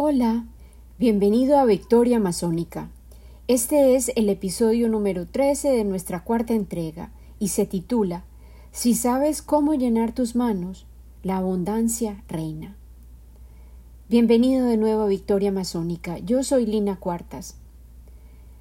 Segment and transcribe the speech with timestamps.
[0.00, 0.44] Hola,
[1.00, 2.88] bienvenido a Victoria Masónica.
[3.48, 8.22] Este es el episodio número 13 de nuestra cuarta entrega y se titula
[8.70, 10.86] Si sabes cómo llenar tus manos,
[11.24, 12.76] la abundancia reina.
[14.08, 16.18] Bienvenido de nuevo a Victoria Masónica.
[16.18, 17.56] Yo soy Lina Cuartas.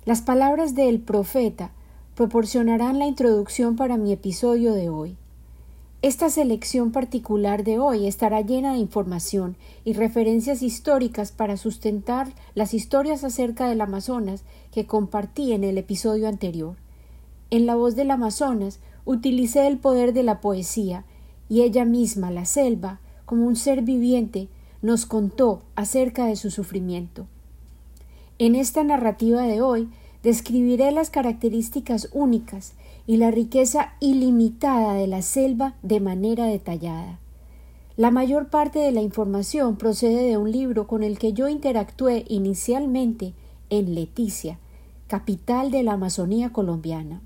[0.06, 1.70] Las palabras del profeta
[2.16, 5.18] proporcionarán la introducción para mi episodio de hoy.
[6.04, 12.76] Esta selección particular de hoy estará llena de información y referencias históricas para sustentar las
[12.76, 16.76] historias acerca del Amazonas que compartí en el episodio anterior.
[17.50, 21.04] En la voz del Amazonas utilicé el poder de la poesía
[21.50, 24.50] y ella misma, la selva, como un ser viviente,
[24.84, 27.26] nos contó acerca de su sufrimiento.
[28.38, 29.90] En esta narrativa de hoy
[30.22, 32.74] describiré las características únicas
[33.08, 37.20] y la riqueza ilimitada de la selva de manera detallada.
[37.96, 42.26] La mayor parte de la información procede de un libro con el que yo interactué
[42.28, 43.34] inicialmente
[43.72, 44.60] en Leticia,
[45.08, 47.22] capital de la Amazonía colombiana.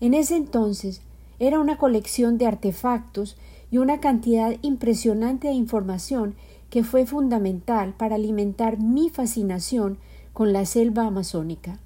[0.00, 1.02] En ese entonces
[1.38, 3.36] era una colección de artefactos
[3.70, 6.36] y una cantidad impresionante de información
[6.70, 9.98] que fue fundamental para alimentar mi fascinación
[10.32, 11.81] con la selva amazónica.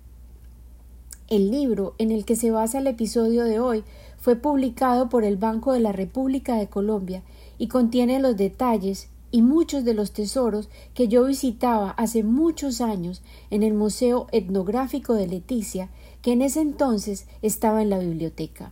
[1.28, 3.82] El libro en el que se basa el episodio de hoy
[4.16, 7.24] fue publicado por el Banco de la República de Colombia
[7.58, 13.22] y contiene los detalles y muchos de los tesoros que yo visitaba hace muchos años
[13.50, 15.91] en el Museo Etnográfico de Leticia,
[16.22, 18.70] que en ese entonces estaba en la biblioteca.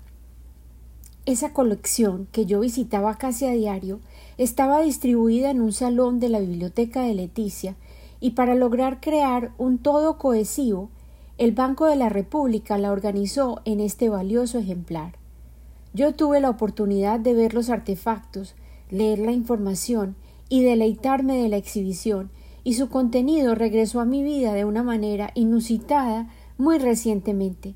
[1.26, 3.98] Esa colección, que yo visitaba casi a diario,
[4.38, 7.74] estaba distribuida en un salón de la biblioteca de Leticia,
[8.20, 10.88] y para lograr crear un todo cohesivo
[11.36, 15.16] el Banco de la República la organizó en este valioso ejemplar.
[15.92, 18.54] Yo tuve la oportunidad de ver los artefactos,
[18.88, 20.14] leer la información
[20.48, 22.30] y deleitarme de la exhibición,
[22.62, 27.74] y su contenido regresó a mi vida de una manera inusitada muy recientemente.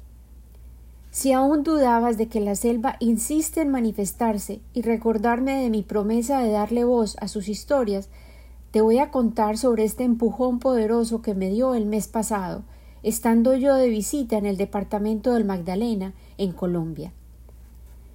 [1.10, 6.40] Si aún dudabas de que la selva insiste en manifestarse y recordarme de mi promesa
[6.40, 8.08] de darle voz a sus historias,
[8.70, 12.62] te voy a contar sobre este empujón poderoso que me dio el mes pasado,
[13.02, 17.12] estando yo de visita en el departamento del Magdalena, en Colombia.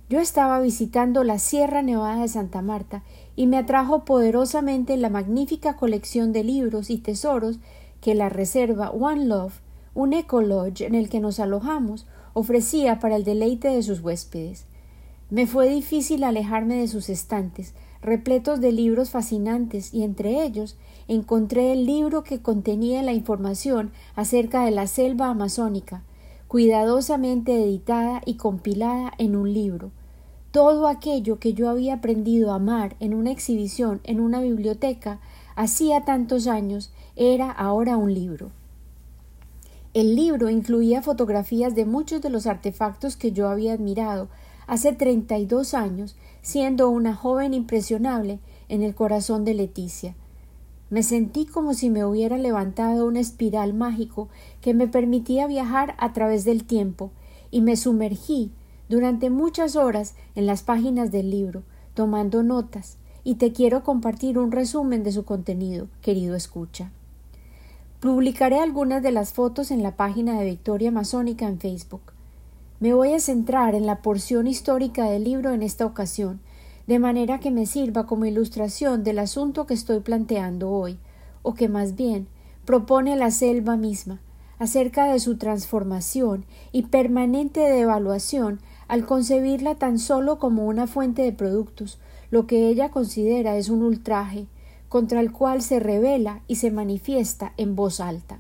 [0.09, 3.03] Yo estaba visitando la Sierra Nevada de Santa Marta
[3.35, 7.59] y me atrajo poderosamente la magnífica colección de libros y tesoros
[8.01, 9.61] que la reserva One Love,
[9.95, 14.65] un eco lodge en el que nos alojamos, ofrecía para el deleite de sus huéspedes.
[15.29, 20.77] Me fue difícil alejarme de sus estantes, repletos de libros fascinantes, y entre ellos
[21.07, 26.03] encontré el libro que contenía la información acerca de la selva amazónica,
[26.47, 29.91] cuidadosamente editada y compilada en un libro.
[30.51, 35.19] Todo aquello que yo había aprendido a amar en una exhibición en una biblioteca
[35.55, 38.51] hacía tantos años era ahora un libro.
[39.93, 44.27] El libro incluía fotografías de muchos de los artefactos que yo había admirado
[44.65, 48.39] hace treinta y dos años, siendo una joven impresionable
[48.69, 50.15] en el corazón de Leticia,
[50.93, 54.29] me sentí como si me hubiera levantado una espiral mágico
[54.61, 57.09] que me permitía viajar a través del tiempo,
[57.49, 58.51] y me sumergí
[58.89, 61.63] durante muchas horas en las páginas del libro,
[61.95, 66.91] tomando notas, y te quiero compartir un resumen de su contenido, querido escucha.
[67.99, 72.13] Publicaré algunas de las fotos en la página de Victoria Masónica en Facebook.
[72.79, 76.39] Me voy a centrar en la porción histórica del libro en esta ocasión,
[76.87, 80.99] de manera que me sirva como ilustración del asunto que estoy planteando hoy,
[81.41, 82.27] o que más bien
[82.65, 84.19] propone la selva misma,
[84.59, 91.31] acerca de su transformación y permanente devaluación al concebirla tan solo como una fuente de
[91.31, 91.99] productos,
[92.31, 94.47] lo que ella considera es un ultraje,
[94.89, 98.39] contra el cual se revela y se manifiesta en voz alta.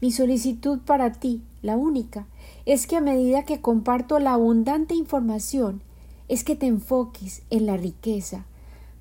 [0.00, 2.26] Mi solicitud para ti, la única,
[2.64, 5.82] es que a medida que comparto la abundante información
[6.28, 8.46] es que te enfoques en la riqueza.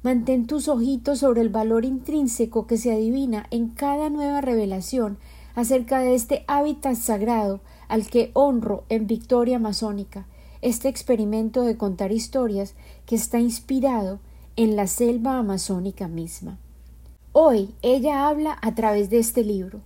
[0.04, 5.18] Mantén tus ojitos sobre el valor intrínseco que se adivina en cada nueva revelación
[5.56, 10.28] acerca de este hábitat sagrado al que honro en Victoria Masónica,
[10.62, 12.76] este experimento de contar historias
[13.06, 14.20] que está inspirado
[14.56, 16.60] en la selva amazónica misma.
[17.32, 19.82] Hoy ella habla a través de este libro.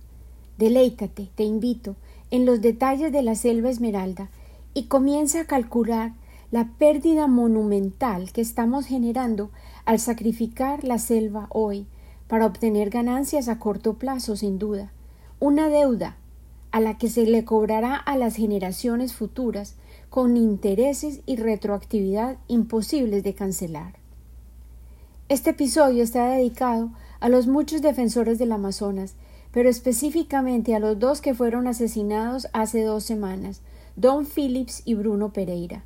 [0.58, 1.96] Deleítate, te invito,
[2.30, 4.30] en los detalles de la selva esmeralda
[4.74, 6.12] y comienza a calcular
[6.50, 9.50] la pérdida monumental que estamos generando
[9.84, 11.86] al sacrificar la selva hoy
[12.26, 14.92] para obtener ganancias a corto plazo, sin duda,
[15.38, 16.16] una deuda
[16.72, 19.76] a la que se le cobrará a las generaciones futuras
[20.08, 23.94] con intereses y retroactividad imposibles de cancelar.
[25.28, 29.14] Este episodio está dedicado a los muchos defensores del Amazonas,
[29.52, 33.60] pero específicamente a los dos que fueron asesinados hace dos semanas,
[33.94, 35.84] Don Phillips y Bruno Pereira.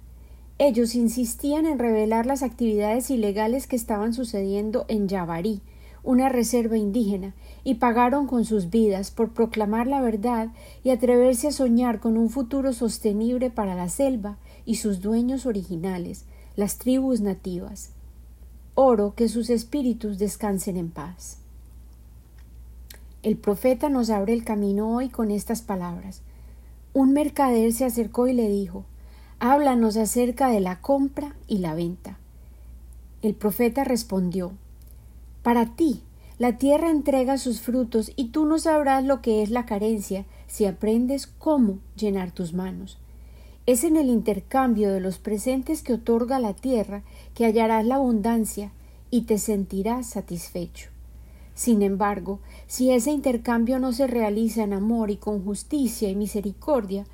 [0.59, 5.63] Ellos insistían en revelar las actividades ilegales que estaban sucediendo en Yabarí,
[6.05, 7.35] una reserva indígena,
[7.65, 10.51] y pagaron con sus vidas por proclamar la verdad
[10.85, 16.25] y atreverse a soñar con un futuro sostenible para la selva y sus dueños originales,
[16.55, 17.91] las tribus nativas.
[18.77, 21.39] Oro que sus espíritus descansen en paz.
[23.25, 26.23] El profeta nos abre el camino hoy con estas palabras.
[26.93, 28.85] Un mercader se acercó y le dijo
[29.47, 32.17] Háblanos acerca de la compra y la venta.
[33.21, 34.53] El profeta respondió
[35.43, 36.01] Para ti,
[36.39, 40.65] la tierra entrega sus frutos y tú no sabrás lo que es la carencia si
[40.65, 42.97] aprendes cómo llenar tus manos.
[43.67, 47.03] Es en el intercambio de los presentes que otorga la tierra
[47.35, 48.73] que hallarás la abundancia
[49.11, 50.89] y te sentirás satisfecho.
[51.55, 57.05] Sin embargo, si ese intercambio no se realiza en amor y con justicia y misericordia,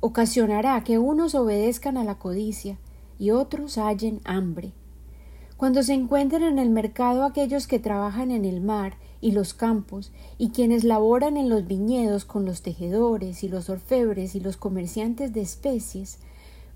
[0.00, 2.78] ocasionará que unos obedezcan a la codicia
[3.18, 4.72] y otros hallen hambre.
[5.58, 10.10] Cuando se encuentren en el mercado aquellos que trabajan en el mar y los campos,
[10.38, 15.34] y quienes laboran en los viñedos con los tejedores y los orfebres y los comerciantes
[15.34, 16.16] de especies,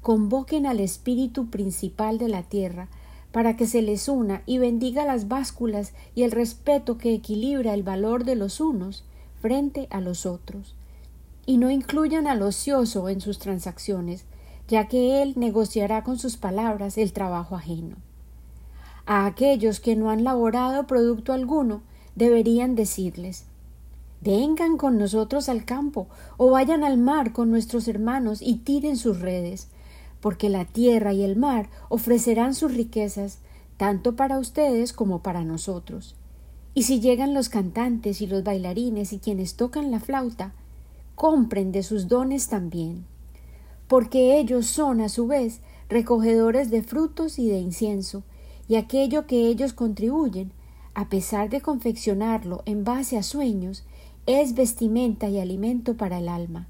[0.03, 2.89] convoquen al espíritu principal de la tierra
[3.33, 7.83] para que se les una y bendiga las básculas y el respeto que equilibra el
[7.83, 9.03] valor de los unos
[9.41, 10.75] frente a los otros
[11.47, 14.25] y no incluyan al ocioso en sus transacciones,
[14.69, 17.97] ya que él negociará con sus palabras el trabajo ajeno.
[19.07, 21.83] A aquellos que no han laborado producto alguno,
[22.15, 23.45] deberían decirles
[24.25, 26.07] Vengan con nosotros al campo,
[26.39, 29.69] o vayan al mar con nuestros hermanos y tiren sus redes,
[30.23, 33.41] porque la tierra y el mar ofrecerán sus riquezas,
[33.77, 36.17] tanto para ustedes como para nosotros.
[36.73, 40.55] Y si llegan los cantantes y los bailarines y quienes tocan la flauta,
[41.15, 43.05] compren de sus dones también,
[43.89, 48.23] porque ellos son a su vez recogedores de frutos y de incienso,
[48.69, 50.53] y aquello que ellos contribuyen,
[50.95, 53.85] a pesar de confeccionarlo en base a sueños,
[54.27, 56.67] es vestimenta y alimento para el alma.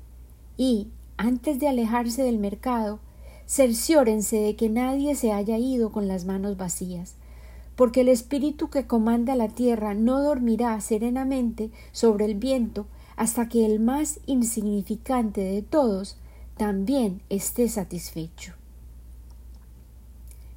[0.57, 2.99] Y, antes de alejarse del mercado,
[3.47, 7.15] cerciórense de que nadie se haya ido con las manos vacías,
[7.77, 13.67] porque el espíritu que comanda la tierra no dormirá serenamente sobre el viento hasta que
[13.67, 16.17] el más insignificante de todos
[16.57, 18.55] también esté satisfecho.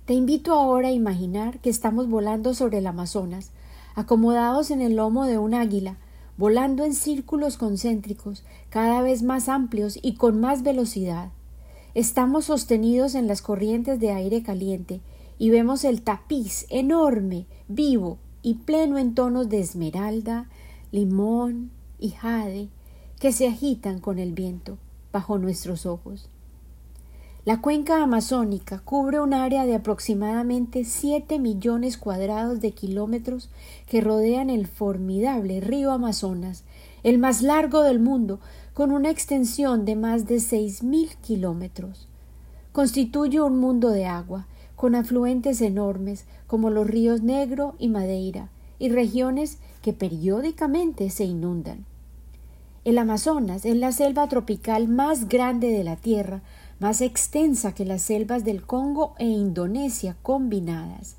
[0.06, 3.52] Te invito ahora a imaginar que estamos volando sobre el Amazonas,
[3.96, 5.98] acomodados en el lomo de un águila,
[6.38, 11.32] volando en círculos concéntricos cada vez más amplios y con más velocidad.
[11.94, 15.02] Estamos sostenidos en las corrientes de aire caliente
[15.40, 20.48] y vemos el tapiz enorme, vivo y pleno en tonos de esmeralda,
[20.92, 22.70] limón, y jade
[23.20, 24.78] que se agitan con el viento
[25.12, 26.30] bajo nuestros ojos.
[27.46, 33.50] La cuenca amazónica cubre un área de aproximadamente siete millones cuadrados de kilómetros
[33.88, 36.66] que rodean el formidable río Amazonas,
[37.04, 38.42] el más largo del mundo,
[38.74, 42.10] con una extensión de más de seis mil kilómetros.
[42.74, 44.46] Constituye un mundo de agua,
[44.76, 51.86] con afluentes enormes como los ríos Negro y Madeira, y regiones que periódicamente se inundan.
[52.84, 56.42] El Amazonas es la selva tropical más grande de la Tierra,
[56.82, 61.16] más extensa que las selvas del Congo e Indonesia combinadas.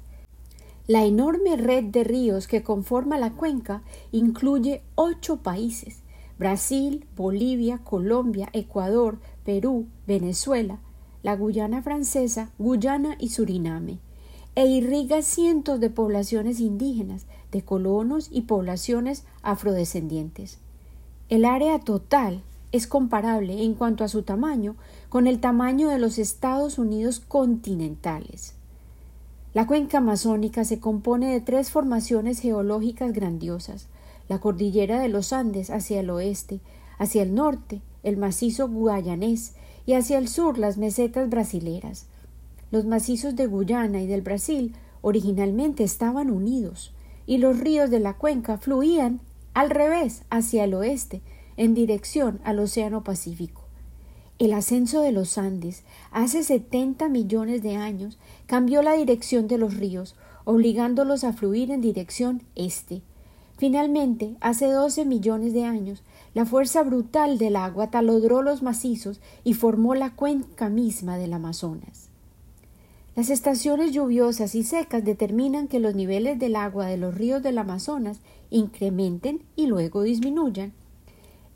[0.87, 3.81] La enorme red de ríos que conforma la cuenca
[4.13, 6.03] incluye ocho países
[6.39, 10.79] Brasil, Bolivia, Colombia, Ecuador, Perú, Venezuela,
[11.23, 13.99] la Guyana francesa, Guyana y Suriname
[14.59, 20.59] e irriga cientos de poblaciones indígenas, de colonos y poblaciones afrodescendientes.
[21.29, 24.77] El área total es comparable en cuanto a su tamaño
[25.09, 28.55] con el tamaño de los Estados Unidos continentales.
[29.55, 33.89] La cuenca amazónica se compone de tres formaciones geológicas grandiosas
[34.29, 36.61] la cordillera de los Andes hacia el oeste,
[36.99, 39.55] hacia el norte el macizo guayanés
[39.87, 42.07] y hacia el sur las mesetas brasileras.
[42.71, 46.93] Los macizos de Guyana y del Brasil originalmente estaban unidos,
[47.29, 49.21] y los ríos de la cuenca fluían
[49.53, 51.21] al revés hacia el oeste,
[51.59, 53.65] en dirección al Océano Pacífico.
[54.39, 59.77] El ascenso de los Andes hace setenta millones de años cambió la dirección de los
[59.77, 63.03] ríos, obligándolos a fluir en dirección este.
[63.59, 69.53] Finalmente, hace doce millones de años, la fuerza brutal del agua talodró los macizos y
[69.53, 72.08] formó la cuenca misma del Amazonas.
[73.19, 77.59] Las estaciones lluviosas y secas determinan que los niveles del agua de los ríos del
[77.59, 80.73] Amazonas incrementen y luego disminuyan.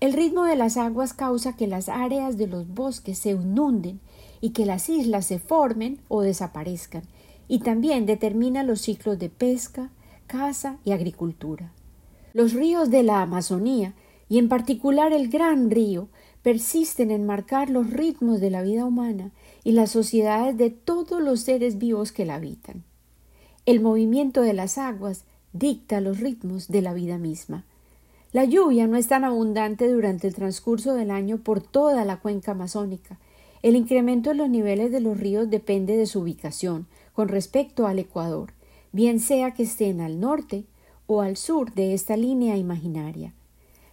[0.00, 4.00] El ritmo de las aguas causa que las áreas de los bosques se inunden
[4.40, 7.04] y que las islas se formen o desaparezcan,
[7.46, 9.92] y también determina los ciclos de pesca,
[10.26, 11.70] caza y agricultura.
[12.32, 13.94] Los ríos de la Amazonía,
[14.28, 16.08] y en particular el Gran Río,
[16.42, 19.30] persisten en marcar los ritmos de la vida humana
[19.64, 22.84] y las sociedades de todos los seres vivos que la habitan.
[23.64, 27.64] El movimiento de las aguas dicta los ritmos de la vida misma.
[28.32, 32.52] La lluvia no es tan abundante durante el transcurso del año por toda la cuenca
[32.52, 33.18] amazónica.
[33.62, 37.98] El incremento de los niveles de los ríos depende de su ubicación con respecto al
[37.98, 38.52] Ecuador,
[38.90, 40.64] bien sea que estén al norte
[41.06, 43.34] o al sur de esta línea imaginaria.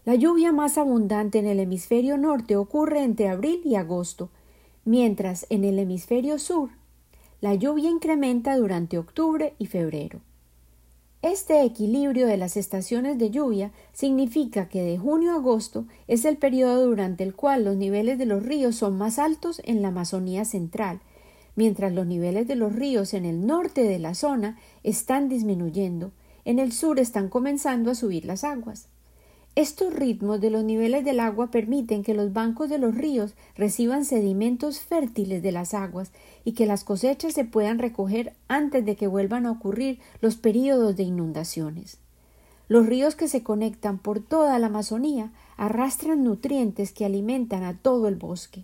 [0.06, 4.30] La lluvia más abundante en el hemisferio norte ocurre entre abril y agosto,
[4.90, 6.72] mientras en el hemisferio sur
[7.42, 10.20] la lluvia incrementa durante octubre y febrero.
[11.22, 16.38] Este equilibrio de las estaciones de lluvia significa que de junio a agosto es el
[16.38, 20.44] periodo durante el cual los niveles de los ríos son más altos en la Amazonía
[20.44, 21.02] central,
[21.56, 26.14] mientras los niveles de los ríos en el norte de la zona están disminuyendo,
[26.46, 28.88] en el sur están comenzando a subir las aguas.
[29.60, 34.06] Estos ritmos de los niveles del agua permiten que los bancos de los ríos reciban
[34.06, 36.14] sedimentos fértiles de las aguas
[36.46, 40.96] y que las cosechas se puedan recoger antes de que vuelvan a ocurrir los períodos
[40.96, 41.98] de inundaciones.
[42.70, 48.08] Los ríos que se conectan por toda la Amazonía arrastran nutrientes que alimentan a todo
[48.08, 48.64] el bosque.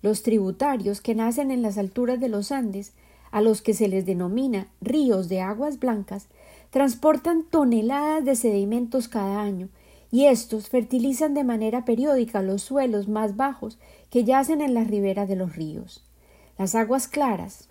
[0.00, 2.92] Los tributarios que nacen en las alturas de los Andes,
[3.32, 6.28] a los que se les denomina ríos de aguas blancas,
[6.70, 9.70] transportan toneladas de sedimentos cada año
[10.14, 13.78] y estos fertilizan de manera periódica los suelos más bajos
[14.10, 16.04] que yacen en las riberas de los ríos.
[16.56, 17.68] Las aguas claras,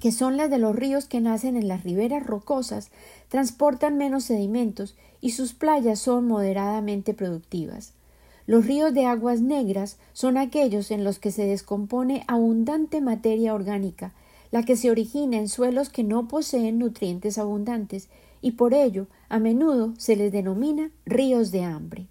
[0.00, 2.92] que son las de los ríos que nacen en las riberas rocosas,
[3.26, 7.94] transportan menos sedimentos y sus playas son moderadamente productivas.
[8.46, 14.12] Los ríos de aguas negras son aquellos en los que se descompone abundante materia orgánica,
[14.52, 18.08] la que se origina en suelos que no poseen nutrientes abundantes
[18.46, 22.06] y por ello a menudo se les denomina ríos de hambre.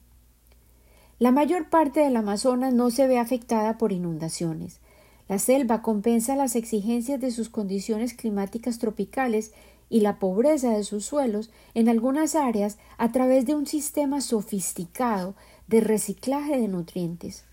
[1.18, 4.82] La mayor parte del Amazonas no se ve afectada por inundaciones.
[5.30, 9.54] La selva compensa las exigencias de sus condiciones climáticas tropicales
[9.90, 15.36] y la pobreza de sus suelos en algunas áreas a través de un sistema sofisticado
[15.70, 17.46] de reciclaje de nutrientes.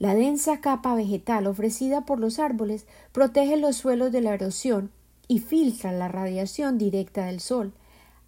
[0.00, 4.90] La densa capa vegetal ofrecida por los árboles protege los suelos de la erosión
[5.28, 7.72] y filtra la radiación directa del sol,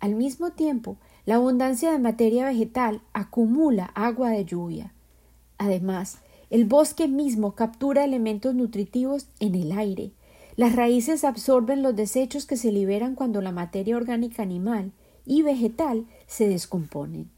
[0.01, 4.93] al mismo tiempo, la abundancia de materia vegetal acumula agua de lluvia.
[5.59, 6.19] Además,
[6.51, 10.13] el bosque mismo captura elementos nutritivos en el aire.
[10.57, 14.93] Las raíces absorben los desechos que se liberan cuando la materia orgánica animal
[15.25, 17.31] y vegetal se descomponen.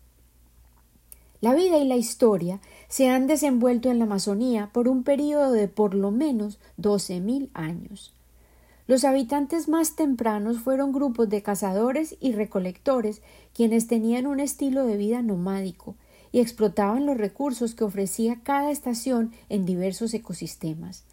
[1.41, 5.69] La vida y la historia se han desenvuelto en la Amazonía por un período de
[5.69, 8.13] por lo menos doce mil años.
[8.89, 13.21] Los habitantes más tempranos fueron grupos de cazadores y recolectores
[13.53, 15.95] quienes tenían un estilo de vida nomádico
[16.33, 21.05] y explotaban los recursos que ofrecía cada estación en diversos ecosistemas.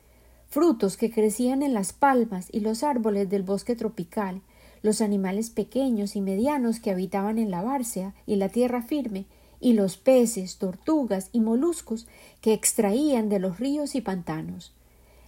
[0.47, 4.41] Frutos que crecían en las palmas y los árboles del bosque tropical,
[4.81, 9.25] los animales pequeños y medianos que habitaban en la bárcea y la tierra firme,
[9.59, 12.07] y los peces, tortugas y moluscos
[12.39, 14.71] que extraían de los ríos y pantanos.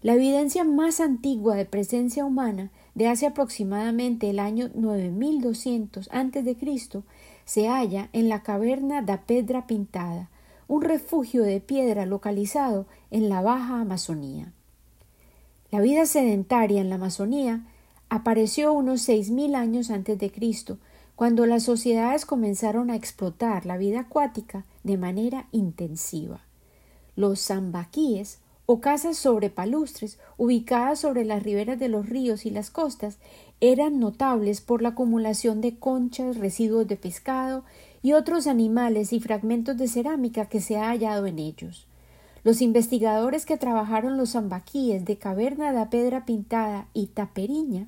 [0.04, 7.04] La evidencia más antigua de presencia humana de hace aproximadamente el año 9200 a.C.
[7.46, 10.30] se halla en la caverna da Pedra Pintada,
[10.68, 14.54] un refugio de piedra localizado en la Baja Amazonía.
[15.72, 17.66] La vida sedentaria en la Amazonía
[18.10, 20.77] apareció unos seis mil años antes de Cristo,
[21.16, 26.42] cuando las sociedades comenzaron a explotar la vida acuática de manera intensiva.
[27.16, 32.69] Los zambaquíes o casas sobre palustres ubicadas sobre las riberas de los ríos y las
[32.69, 33.17] costas
[33.62, 37.63] eran notables por la acumulación de conchas, residuos de pescado
[38.03, 41.88] y otros animales y fragmentos de cerámica que se ha hallado en ellos.
[42.43, 47.88] Los investigadores que trabajaron los zambaquíes de Caverna da Pedra Pintada y Taperiña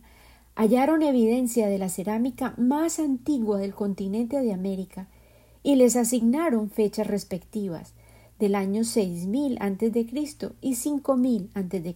[0.55, 5.07] hallaron evidencia de la cerámica más antigua del continente de América
[5.62, 7.93] y les asignaron fechas respectivas,
[8.39, 10.51] del año 6000 a.C.
[10.62, 11.96] y 5000 a.C.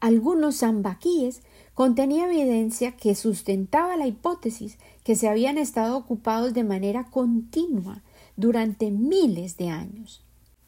[0.00, 1.42] Algunos zambaquíes
[1.74, 8.02] contenían evidencia que sustentaba la hipótesis que se habían estado ocupados de manera continua
[8.36, 10.22] durante miles de años.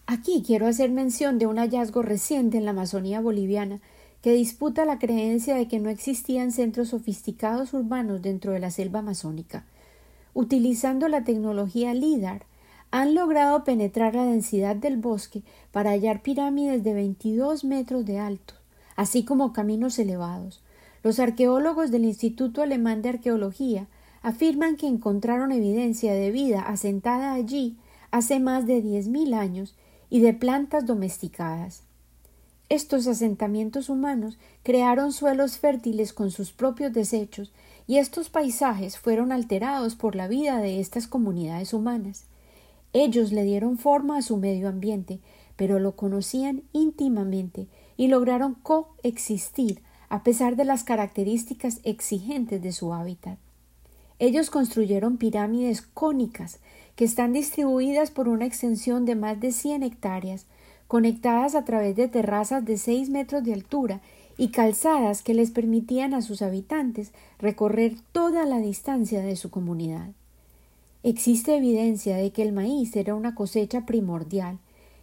[0.06, 3.80] Aquí quiero hacer mención de un hallazgo reciente en la Amazonía boliviana
[4.20, 8.98] que disputa la creencia de que no existían centros sofisticados urbanos dentro de la selva
[8.98, 9.64] amazónica.
[10.34, 12.46] Utilizando la tecnología LIDAR,
[12.92, 18.52] han logrado penetrar la densidad del bosque para hallar pirámides de 22 metros de alto,
[18.96, 20.62] así como caminos elevados.
[21.02, 23.86] Los arqueólogos del Instituto Alemán de Arqueología
[24.20, 27.78] afirman que encontraron evidencia de vida asentada allí
[28.10, 29.74] hace más de diez mil años
[30.10, 31.84] y de plantas domesticadas.
[32.68, 37.52] Estos asentamientos humanos crearon suelos fértiles con sus propios desechos
[37.86, 42.26] y estos paisajes fueron alterados por la vida de estas comunidades humanas.
[42.92, 45.20] Ellos le dieron forma a su medio ambiente,
[45.56, 52.92] pero lo conocían íntimamente y lograron coexistir a pesar de las características exigentes de su
[52.92, 53.38] hábitat.
[54.18, 56.60] Ellos construyeron pirámides cónicas
[56.96, 60.46] que están distribuidas por una extensión de más de 100 hectáreas,
[60.86, 64.00] conectadas a través de terrazas de 6 metros de altura
[64.36, 70.10] y calzadas que les permitían a sus habitantes recorrer toda la distancia de su comunidad.
[71.02, 74.58] Existe evidencia de que el maíz era una cosecha primordial,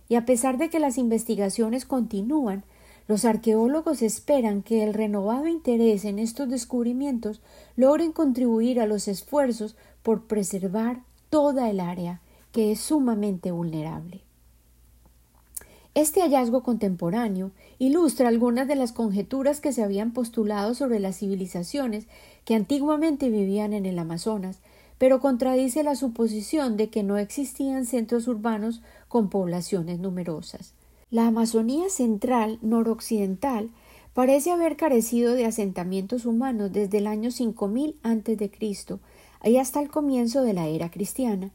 [0.08, 2.64] y a pesar de que las investigaciones continúan,
[3.08, 7.42] los arqueólogos esperan que el renovado interés en estos descubrimientos
[7.76, 14.22] logren contribuir a los esfuerzos por preservar toda el área, que es sumamente vulnerable.
[15.96, 22.06] Este hallazgo contemporáneo ilustra algunas de las conjeturas que se habían postulado sobre las civilizaciones
[22.46, 24.60] que antiguamente vivían en el Amazonas,
[25.00, 30.76] pero contradice la suposición de que no existían centros urbanos con poblaciones numerosas.
[31.10, 33.72] La Amazonía central noroccidental
[34.14, 39.00] parece haber carecido de asentamientos humanos desde el año 5000 a.C.
[39.46, 41.50] y hasta el comienzo de la era cristiana.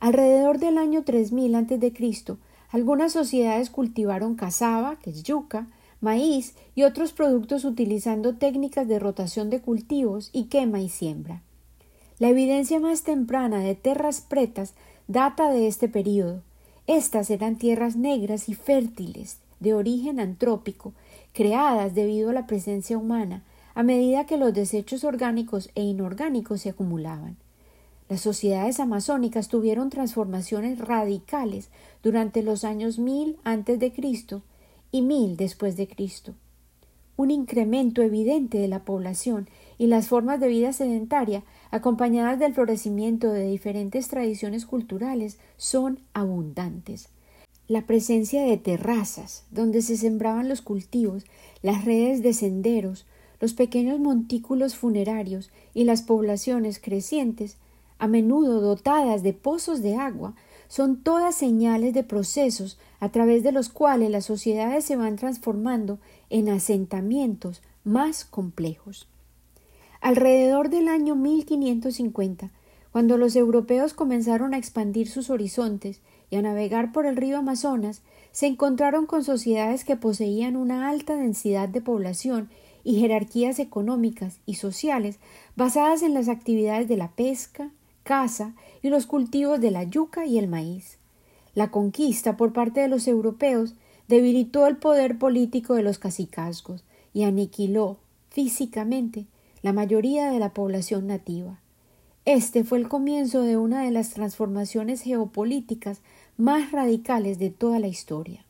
[0.00, 2.36] Alrededor del año 3000 a.C.,
[2.70, 5.68] algunas sociedades cultivaron cazaba, que es yuca,
[6.00, 11.42] maíz y otros productos utilizando técnicas de rotación de cultivos y quema y siembra.
[12.20, 14.74] La evidencia más temprana de terras pretas
[15.08, 16.42] data de este período,
[16.86, 20.92] estas eran tierras negras y fértiles, de origen antrópico,
[21.32, 23.42] creadas debido a la presencia humana,
[23.74, 27.38] a medida que los desechos orgánicos e inorgánicos se acumulaban.
[28.10, 31.70] Las sociedades amazónicas tuvieron transformaciones radicales
[32.02, 34.42] durante los años mil antes de Cristo
[34.92, 36.34] y mil después de Cristo.
[37.16, 43.30] Un incremento evidente de la población y las formas de vida sedentaria acompañadas del florecimiento
[43.32, 47.08] de diferentes tradiciones culturales, son abundantes.
[47.68, 51.24] La presencia de terrazas, donde se sembraban los cultivos,
[51.62, 53.06] las redes de senderos,
[53.40, 57.56] los pequeños montículos funerarios y las poblaciones crecientes,
[57.98, 60.34] a menudo dotadas de pozos de agua,
[60.68, 65.98] son todas señales de procesos a través de los cuales las sociedades se van transformando
[66.28, 69.08] en asentamientos más complejos.
[70.00, 72.50] Alrededor del año 1550,
[72.90, 78.00] cuando los europeos comenzaron a expandir sus horizontes y a navegar por el río Amazonas,
[78.32, 82.48] se encontraron con sociedades que poseían una alta densidad de población
[82.82, 85.18] y jerarquías económicas y sociales
[85.54, 87.70] basadas en las actividades de la pesca,
[88.02, 90.96] caza y los cultivos de la yuca y el maíz.
[91.54, 93.74] La conquista por parte de los europeos
[94.08, 97.98] debilitó el poder político de los cacicazgos y aniquiló
[98.30, 99.26] físicamente
[99.62, 101.60] la mayoría de la población nativa.
[102.24, 106.00] Este fue el comienzo de una de las transformaciones geopolíticas
[106.36, 108.44] más radicales de toda la historia.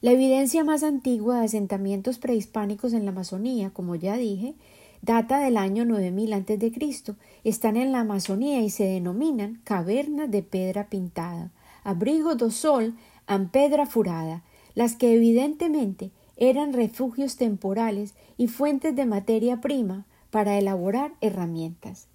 [0.00, 4.54] La evidencia más antigua de asentamientos prehispánicos en la Amazonía, como ya dije,
[5.02, 7.14] data del año 9000 a.C.
[7.44, 11.50] Están en la Amazonía y se denominan cavernas de pedra pintada,
[11.84, 12.94] abrigo do sol
[13.28, 14.42] en pedra furada,
[14.74, 22.08] las que evidentemente eran refugios temporales y fuentes de materia prima para elaborar herramientas.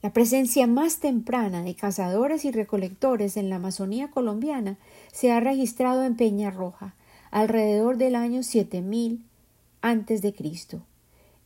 [0.00, 4.78] La presencia más temprana de cazadores y recolectores en la Amazonía colombiana
[5.12, 6.94] se ha registrado en Peña Roja,
[7.32, 9.24] alrededor del año 7000
[9.82, 10.82] antes de Cristo.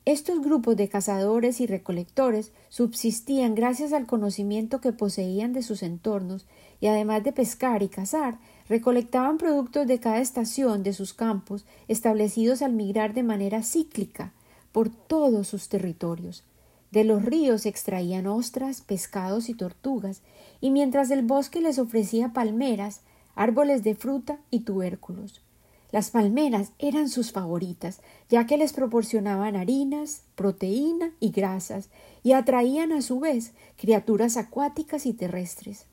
[0.05, 6.45] Estos grupos de cazadores y recolectores subsistían gracias al conocimiento que poseían de sus entornos
[6.81, 8.39] y además de pescar y cazar,
[8.73, 14.33] recolectaban productos de cada estación de sus campos, establecidos al migrar de manera cíclica
[14.73, 16.43] por todos sus territorios.
[16.91, 20.23] De los ríos extraían ostras, pescados y tortugas,
[20.63, 23.03] y mientras el bosque les ofrecía palmeras,
[23.35, 25.43] árboles de fruta y tubérculos.
[25.91, 31.91] Las palmeras eran sus favoritas, ya que les proporcionaban harinas, proteína y grasas,
[32.23, 35.92] y atraían a su vez criaturas acuáticas y terrestres.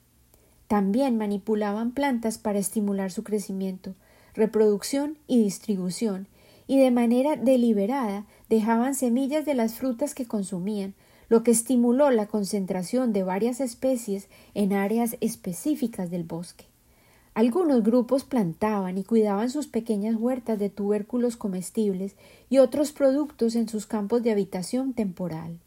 [0.70, 3.96] También manipulaban plantas para estimular su crecimiento,
[4.36, 6.28] reproducción y distribución,
[6.68, 10.94] y de manera deliberada dejaban semillas de las frutas que consumían,
[11.28, 16.66] lo que estimuló la concentración de varias especies en áreas específicas del bosque.
[17.34, 22.16] Algunos grupos plantaban y cuidaban sus pequeñas huertas de tubérculos comestibles
[22.48, 25.58] y otros productos en sus campos de habitación temporal.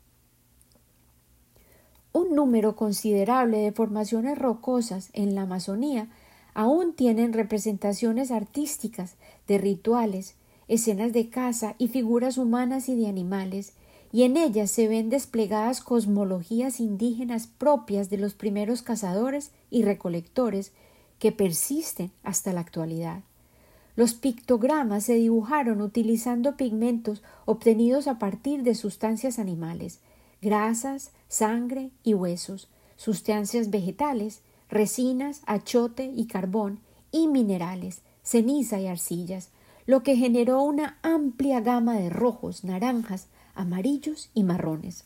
[2.12, 6.08] Un número considerable de formaciones rocosas en la Amazonía
[6.54, 9.14] aún tienen representaciones artísticas
[9.48, 10.34] de rituales,
[10.68, 13.72] escenas de caza y figuras humanas y de animales,
[14.12, 20.72] y en ellas se ven desplegadas cosmologías indígenas propias de los primeros cazadores y recolectores
[21.18, 23.22] que persisten hasta la actualidad.
[23.96, 30.00] Los pictogramas se dibujaron utilizando pigmentos obtenidos a partir de sustancias animales,
[30.42, 39.48] grasas, sangre y huesos, sustancias vegetales, resinas, achote y carbón, y minerales, ceniza y arcillas,
[39.86, 45.04] lo que generó una amplia gama de rojos, naranjas, amarillos y marrones.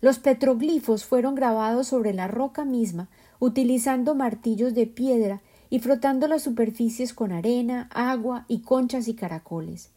[0.00, 6.42] Los petroglifos fueron grabados sobre la roca misma, utilizando martillos de piedra y frotando las
[6.42, 9.90] superficies con arena, agua y conchas y caracoles.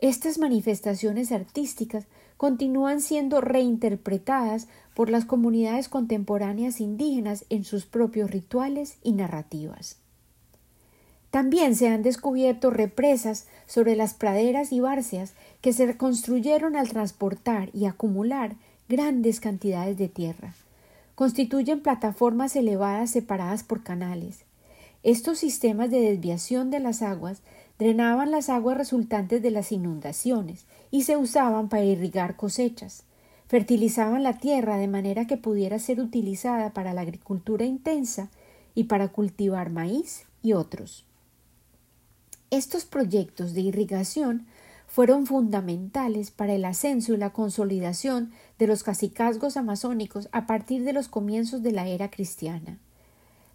[0.00, 8.98] Estas manifestaciones artísticas continúan siendo reinterpretadas por las comunidades contemporáneas indígenas en sus propios rituales
[9.02, 9.96] y narrativas.
[11.30, 17.70] También se han descubierto represas sobre las praderas y bárceas que se construyeron al transportar
[17.72, 18.54] y acumular
[18.88, 20.54] grandes cantidades de tierra.
[21.16, 24.44] Constituyen plataformas elevadas separadas por canales.
[25.02, 27.42] Estos sistemas de desviación de las aguas
[27.78, 33.04] drenaban las aguas resultantes de las inundaciones y se usaban para irrigar cosechas.
[33.48, 38.30] Fertilizaban la tierra de manera que pudiera ser utilizada para la agricultura intensa
[38.74, 41.04] y para cultivar maíz y otros.
[42.50, 44.46] Estos proyectos de irrigación
[44.86, 50.92] fueron fundamentales para el ascenso y la consolidación de los cacicazgos amazónicos a partir de
[50.92, 52.78] los comienzos de la era cristiana.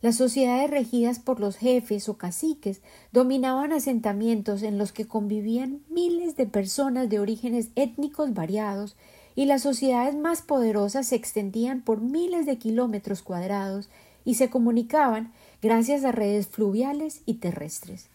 [0.01, 2.81] Las sociedades regidas por los jefes o caciques
[3.11, 8.95] dominaban asentamientos en los que convivían miles de personas de orígenes étnicos variados
[9.35, 13.89] y las sociedades más poderosas se extendían por miles de kilómetros cuadrados
[14.23, 18.07] y se comunicaban gracias a redes fluviales y terrestres.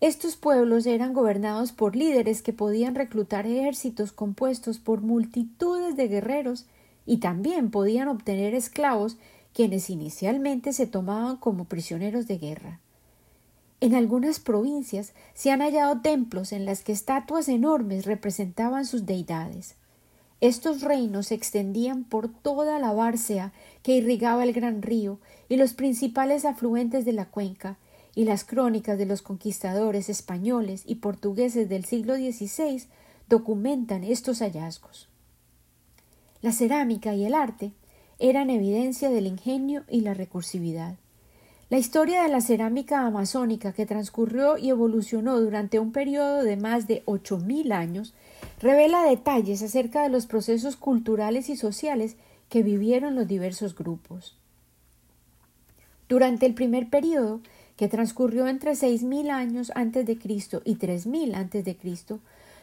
[0.00, 6.66] Estos pueblos eran gobernados por líderes que podían reclutar ejércitos compuestos por multitudes de guerreros
[7.06, 9.16] y también podían obtener esclavos
[9.52, 12.80] quienes inicialmente se tomaban como prisioneros de guerra.
[13.80, 19.76] En algunas provincias se han hallado templos en las que estatuas enormes representaban sus deidades.
[20.40, 25.74] Estos reinos se extendían por toda la Bárcea que irrigaba el gran río y los
[25.74, 27.78] principales afluentes de la cuenca,
[28.14, 32.82] y las crónicas de los conquistadores españoles y portugueses del siglo XVI
[33.28, 35.08] documentan estos hallazgos.
[36.42, 37.72] La cerámica y el arte
[38.20, 40.94] eran evidencia del ingenio y la recursividad.
[41.70, 46.86] La historia de la cerámica amazónica que transcurrió y evolucionó durante un periodo de más
[46.86, 48.12] de ocho mil años
[48.60, 52.16] revela detalles acerca de los procesos culturales y sociales
[52.48, 54.36] que vivieron los diversos grupos.
[56.08, 57.40] Durante el primer periodo
[57.76, 62.18] que transcurrió entre seis mil años antes de Cristo y tres mil antes de Cristo,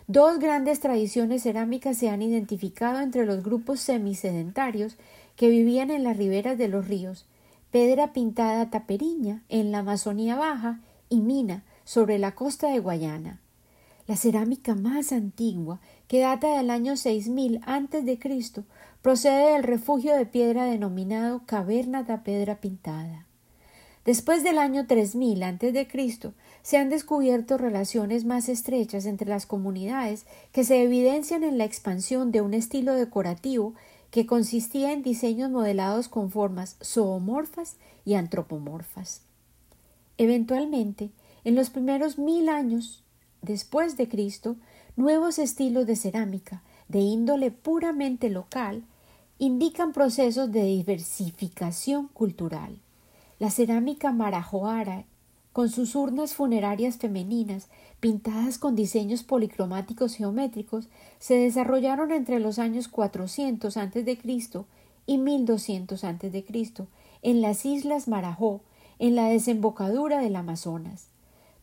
[0.08, 4.98] dos grandes tradiciones cerámicas se han identificado entre los grupos semisedentarios
[5.38, 7.26] que vivían en las riberas de los ríos,
[7.72, 13.40] Pedra Pintada Taperiña en la Amazonía Baja y Mina sobre la costa de Guayana.
[14.08, 18.66] La cerámica más antigua, que data del año seis mil antes de Cristo,
[19.02, 23.28] procede del refugio de piedra denominado Caverna de Pedra Pintada.
[24.08, 25.88] Después del año 3000 a.C.,
[26.64, 32.32] se han descubierto relaciones más estrechas entre las comunidades que se evidencian en la expansión
[32.32, 33.74] de un estilo decorativo
[34.12, 39.22] que consistía en diseños modelados con formas zoomorfas y antropomorfas.
[40.18, 41.12] Eventualmente,
[41.44, 43.04] en los primeros mil años
[43.42, 44.56] después de Cristo,
[44.96, 48.84] nuevos estilos de cerámica de índole puramente local
[49.40, 52.80] indican procesos de diversificación cultural.
[53.40, 55.06] La cerámica marajoara,
[55.58, 57.68] con sus urnas funerarias femeninas,
[58.00, 64.20] pintadas con diseños policromáticos geométricos, se desarrollaron entre los años 400 a.C.
[65.08, 66.46] y 1200 a.C.
[67.24, 68.62] en las islas Marajó,
[69.00, 71.08] en la desembocadura del Amazonas.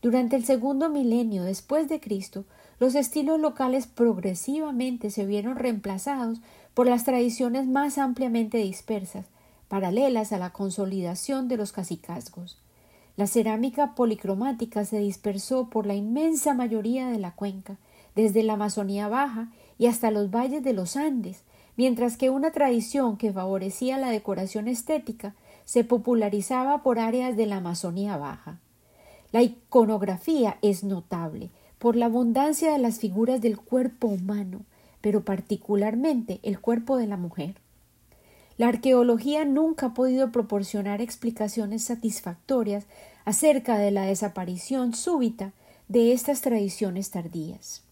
[0.02, 2.46] Durante el segundo milenio después de Cristo,
[2.80, 6.40] los estilos locales progresivamente se vieron reemplazados
[6.74, 9.26] por las tradiciones más ampliamente dispersas,
[9.68, 12.58] paralelas a la consolidación de los cacicazgos.
[13.16, 17.76] La cerámica policromática se dispersó por la inmensa mayoría de la cuenca,
[18.16, 21.42] desde la Amazonía Baja y hasta los valles de los Andes,
[21.76, 27.56] mientras que una tradición que favorecía la decoración estética se popularizaba por áreas de la
[27.56, 28.58] Amazonía Baja.
[29.32, 34.62] La iconografía es notable por la abundancia de las figuras del cuerpo humano,
[35.00, 37.56] pero particularmente el cuerpo de la mujer.
[38.56, 42.84] La arqueología nunca ha podido proporcionar explicaciones satisfactorias
[43.24, 45.52] acerca de la desaparición súbita
[45.88, 47.82] de estas tradiciones tardías.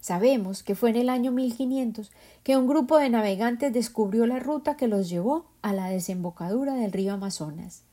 [0.00, 2.10] Sabemos que fue en el año 1500
[2.42, 6.92] que un grupo de navegantes descubrió la ruta que los llevó a la desembocadura del
[6.92, 7.84] río Amazonas.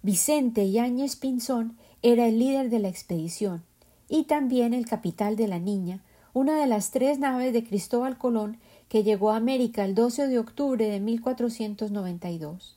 [0.00, 3.62] Vicente Yáñez Pinzón era el líder de la expedición
[4.08, 6.00] y también el capital de la Niña,
[6.32, 8.56] una de las tres naves de Cristóbal Colón
[8.92, 12.76] que llegó a América el 12 de octubre de 1492.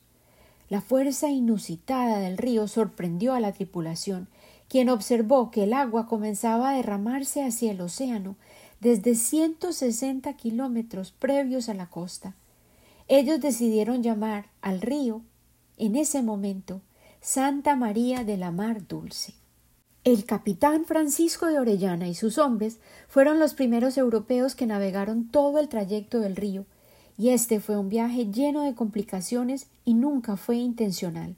[0.69, 4.30] La fuerza inusitada del río sorprendió a la tripulación,
[4.69, 8.38] quien observó que el agua comenzaba a derramarse hacia el océano
[8.80, 12.34] desde 160 kilómetros previos a la costa.
[13.10, 15.21] Ellos decidieron llamar al río,
[15.75, 16.80] en ese momento,
[17.19, 19.34] Santa María de la Mar Dulce.
[20.05, 25.57] El capitán Francisco de Orellana y sus hombres fueron los primeros europeos que navegaron todo
[25.57, 26.67] el trayecto del río,
[27.17, 31.35] y este fue un viaje lleno de complicaciones y nunca fue intencional.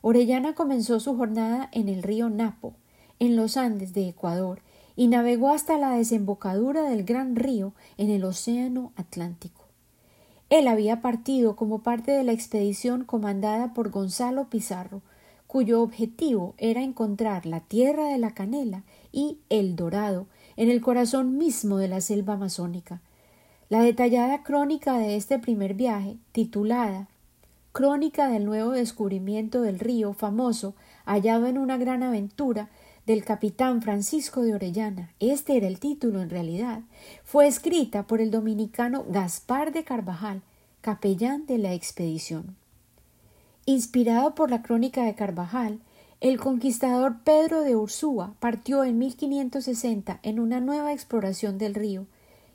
[0.00, 2.72] Orellana comenzó su jornada en el río Napo,
[3.18, 4.62] en los Andes de Ecuador,
[4.96, 9.66] y navegó hasta la desembocadura del gran río en el Océano Atlántico.
[10.48, 15.02] Él había partido como parte de la expedición comandada por Gonzalo Pizarro,
[15.56, 20.26] cuyo objetivo era encontrar la tierra de la canela y el dorado
[20.58, 23.00] en el corazón mismo de la selva amazónica.
[23.70, 27.08] La detallada crónica de este primer viaje, titulada
[27.72, 30.74] Crónica del nuevo descubrimiento del río famoso
[31.06, 32.68] hallado en una gran aventura
[33.06, 36.82] del capitán Francisco de Orellana, este era el título en realidad,
[37.24, 40.42] fue escrita por el dominicano Gaspar de Carvajal,
[40.82, 42.56] capellán de la expedición.
[43.68, 45.80] Inspirado por la crónica de Carvajal,
[46.20, 52.06] el conquistador Pedro de Ursúa partió en 1560 en una nueva exploración del río,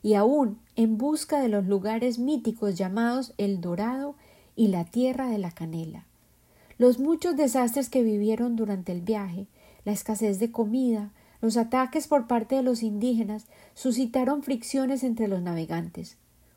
[0.02, 4.16] y aún en busca de los lugares míticos llamados El Dorado
[4.56, 6.06] y la Tierra de la Canela.
[6.78, 9.48] Los muchos desastres que vivieron durante el viaje,
[9.84, 15.42] la escasez de comida, los ataques por parte de los indígenas suscitaron fricciones entre los
[15.42, 16.16] navegantes.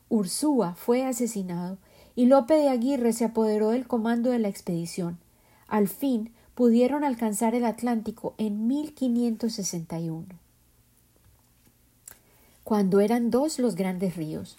[0.08, 1.76] Ursúa fue asesinado
[2.16, 5.18] y Lope de Aguirre se apoderó del comando de la expedición.
[5.68, 10.26] Al fin pudieron alcanzar el Atlántico en 1561,
[12.62, 14.56] cuando eran dos los grandes ríos.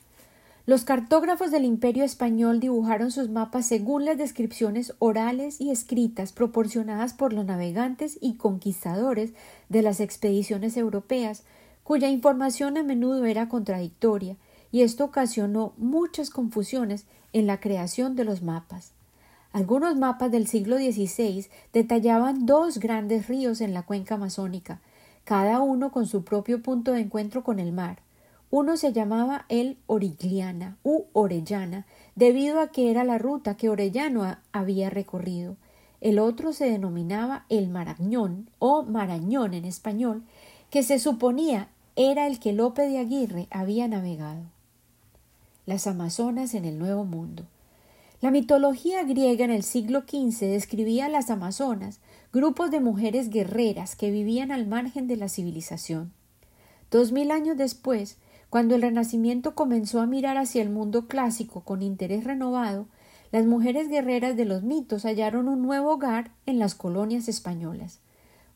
[0.67, 7.13] Los cartógrafos del Imperio español dibujaron sus mapas según las descripciones orales y escritas proporcionadas
[7.13, 9.33] por los navegantes y conquistadores
[9.69, 11.43] de las expediciones europeas,
[11.83, 14.37] cuya información a menudo era contradictoria,
[14.75, 18.91] y esto ocasionó muchas confusiones en la creación de los mapas.
[19.53, 24.81] Algunos mapas del siglo XVI detallaban dos grandes ríos en la cuenca amazónica,
[25.23, 27.99] cada uno con su propio punto de encuentro con el mar.
[28.49, 31.85] Uno se llamaba el Origliana u Orellana,
[32.15, 35.55] debido a que era la ruta que Orellano había recorrido.
[36.01, 40.23] El otro se denominaba el Marañón o Marañón en español,
[40.69, 44.53] que se suponía era el que Lope de Aguirre había navegado
[45.65, 47.45] las Amazonas en el Nuevo Mundo.
[48.21, 51.99] La mitología griega en el siglo XV describía a las Amazonas,
[52.31, 56.11] grupos de mujeres guerreras que vivían al margen de la civilización.
[56.91, 58.17] Dos mil años después,
[58.49, 62.87] cuando el Renacimiento comenzó a mirar hacia el mundo clásico con interés renovado,
[63.31, 67.99] las mujeres guerreras de los mitos hallaron un nuevo hogar en las colonias españolas.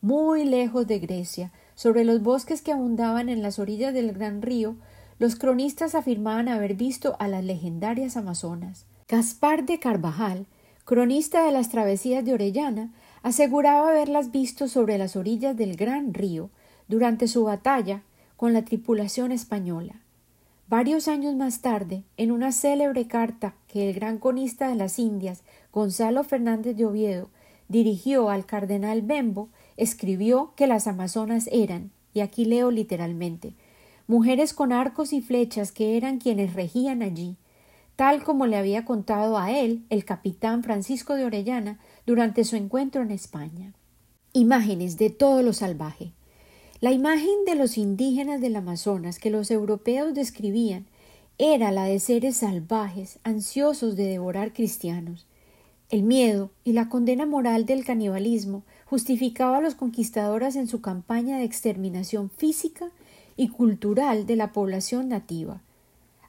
[0.02, 4.78] Muy lejos de Grecia, sobre los bosques que abundaban en las orillas del gran río,
[5.20, 8.86] los cronistas afirmaban haber visto a las legendarias amazonas.
[9.08, 10.48] Gaspar de Carvajal,
[10.86, 16.50] cronista de las travesías de Orellana, aseguraba haberlas visto sobre las orillas del gran río
[16.88, 18.02] durante su batalla
[18.38, 19.96] con la tripulación española.
[20.70, 25.44] Varios años más tarde, en una célebre carta que el gran cronista de las Indias,
[25.74, 27.30] Gonzalo Fernández de Oviedo,
[27.68, 33.54] dirigió al cardenal Bembo, escribió que las amazonas eran, y aquí leo literalmente,
[34.10, 37.36] mujeres con arcos y flechas que eran quienes regían allí,
[37.96, 43.04] tal como le había contado a él el capitán Francisco de Orellana durante su encuentro
[43.04, 43.72] en España.
[44.34, 46.14] Imágenes de todo lo salvaje.
[46.82, 50.88] La imagen de los indígenas del Amazonas que los europeos describían
[51.38, 55.28] era la de seres salvajes, ansiosos de devorar cristianos.
[55.92, 61.38] El miedo y la condena moral del canibalismo justificaba a los conquistadores en su campaña
[61.38, 62.90] de exterminación física
[63.40, 65.62] y cultural de la población nativa.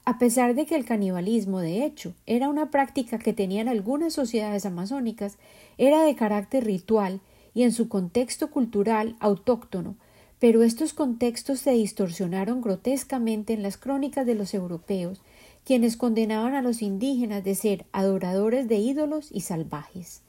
[0.04, 4.64] A pesar de que el canibalismo, de hecho, era una práctica que tenían algunas sociedades
[4.64, 5.36] amazónicas,
[5.76, 7.20] era de carácter ritual
[7.52, 9.96] y en su contexto cultural autóctono,
[10.38, 15.20] pero estos contextos se distorsionaron grotescamente en las crónicas de los europeos,
[15.64, 20.22] quienes condenaban a los indígenas de ser adoradores de ídolos y salvajes.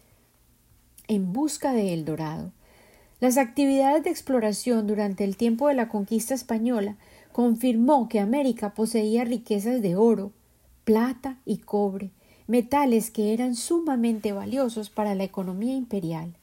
[1.07, 2.51] En busca de El Dorado.
[3.21, 6.97] Las actividades de exploración durante el tiempo de la conquista española
[7.31, 10.31] confirmó que América poseía riquezas de oro,
[10.85, 12.09] plata y cobre,
[12.47, 16.33] metales que eran sumamente valiosos para la economía imperial.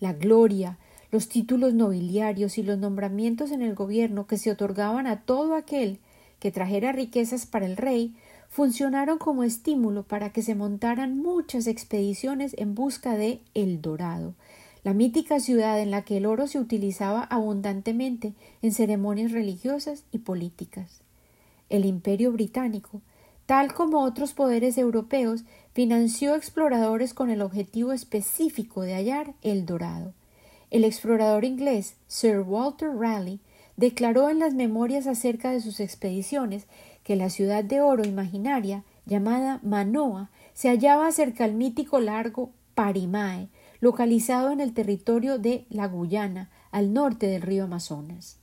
[0.00, 0.78] La gloria,
[1.10, 5.98] los títulos nobiliarios y los nombramientos en el gobierno que se otorgaban a todo aquel
[6.40, 8.14] que trajera riquezas para el rey
[8.48, 14.32] funcionaron como estímulo para que se montaran muchas expediciones en busca de El Dorado,
[14.84, 20.18] la mítica ciudad en la que el oro se utilizaba abundantemente en ceremonias religiosas y
[20.18, 21.00] políticas.
[21.70, 23.00] El imperio británico,
[23.46, 30.12] tal como otros poderes europeos, financió exploradores con el objetivo específico de hallar el dorado.
[30.70, 33.40] El explorador inglés Sir Walter Raleigh
[33.76, 36.66] declaró en las memorias acerca de sus expediciones
[37.04, 43.48] que la ciudad de oro imaginaria, llamada Manoa, se hallaba cerca al mítico largo Parimae,
[43.84, 48.38] localizado en el territorio de la Guyana, al norte del río Amazonas.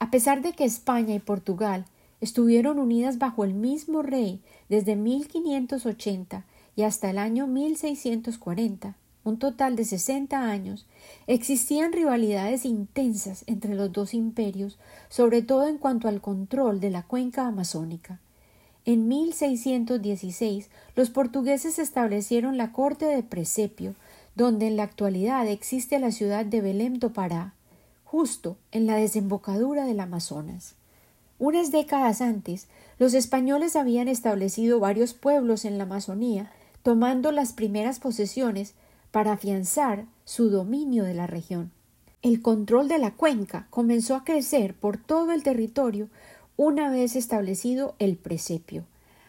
[0.00, 1.84] A pesar de que España y Portugal
[2.20, 9.76] estuvieron unidas bajo el mismo rey desde 1580 y hasta el año 1640, un total
[9.76, 10.88] de 60 años,
[11.28, 14.76] existían rivalidades intensas entre los dos imperios,
[15.08, 18.18] sobre todo en cuanto al control de la cuenca amazónica.
[18.88, 23.94] En 1616 los portugueses establecieron la corte de Presepio,
[24.34, 27.52] donde en la actualidad existe la ciudad de Belém do Pará,
[28.02, 30.74] justo en la desembocadura del Amazonas.
[31.38, 32.66] Unas décadas antes,
[32.98, 36.50] los españoles habían establecido varios pueblos en la Amazonía,
[36.82, 38.72] tomando las primeras posesiones
[39.10, 41.72] para afianzar su dominio de la región.
[42.22, 46.08] El control de la cuenca comenzó a crecer por todo el territorio
[46.58, 48.84] una vez establecido el presepio.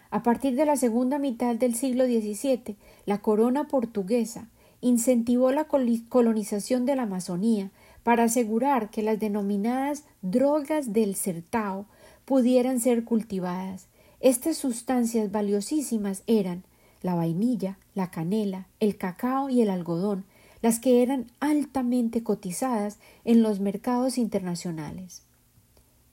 [0.09, 4.47] A partir de la segunda mitad del siglo XVII, la corona portuguesa
[4.81, 7.69] incentivó la colonización de la Amazonía
[8.01, 11.85] para asegurar que las denominadas drogas del Sertao
[12.25, 13.85] pudieran ser cultivadas.
[14.21, 16.63] Estas sustancias valiosísimas eran
[17.03, 20.25] la vainilla, la canela, el cacao y el algodón,
[20.63, 25.28] las que eran altamente cotizadas en los mercados internacionales.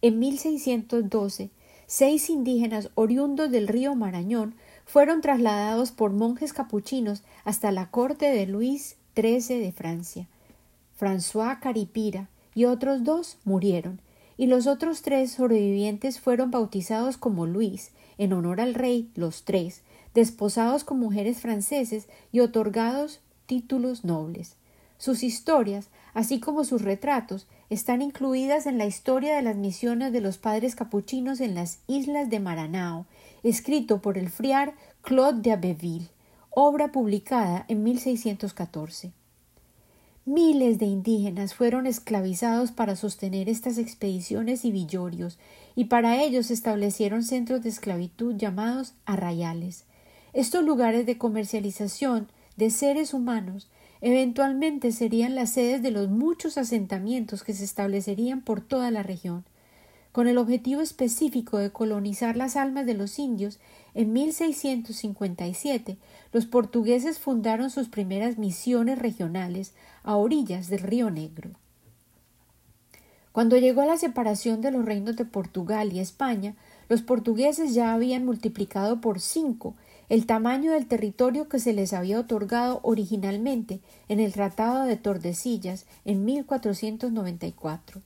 [0.03, 1.51] En 1612,
[1.87, 4.55] seis indígenas oriundos del río Marañón
[4.85, 10.29] fueron trasladados por monjes capuchinos hasta la corte de Luis XIII de Francia.
[10.99, 14.01] François Caripira y otros dos murieron,
[14.37, 19.83] y los otros tres sobrevivientes fueron bautizados como Luis, en honor al rey, los tres,
[20.15, 24.57] desposados con mujeres franceses y otorgados títulos nobles.
[24.99, 30.21] Sus historias, así como sus retratos, están incluidas en la historia de las misiones de
[30.21, 33.07] los padres capuchinos en las islas de Maranao,
[33.43, 36.09] escrito por el friar Claude de Abbeville,
[36.51, 39.13] obra publicada en 1614.
[40.25, 45.39] Miles de indígenas fueron esclavizados para sostener estas expediciones y villorios,
[45.77, 49.85] y para ellos se establecieron centros de esclavitud llamados arrayales.
[50.33, 53.69] Estos lugares de comercialización de seres humanos
[54.01, 59.45] Eventualmente serían las sedes de los muchos asentamientos que se establecerían por toda la región.
[60.13, 63.59] Con el objetivo específico de colonizar las almas de los indios,
[63.95, 65.99] en 1657
[66.33, 71.51] los portugueses fundaron sus primeras misiones regionales a orillas del río Negro.
[73.33, 76.55] Cuando llegó la separación de los reinos de Portugal y España,
[76.89, 79.75] los portugueses ya habían multiplicado por cinco
[80.09, 85.87] el tamaño del territorio que se les había otorgado originalmente en el Tratado de Tordesillas
[86.05, 88.03] en 1494.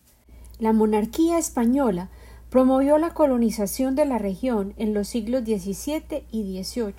[0.59, 2.09] La monarquía española
[2.49, 6.95] promovió la colonización de la región en los siglos XVII y XVIII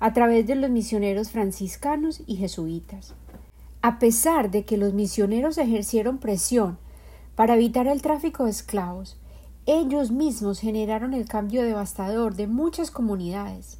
[0.00, 3.14] a través de los misioneros franciscanos y jesuitas.
[3.80, 6.78] A pesar de que los misioneros ejercieron presión
[7.34, 9.16] para evitar el tráfico de esclavos,
[9.66, 13.78] ellos mismos generaron el cambio devastador de muchas comunidades.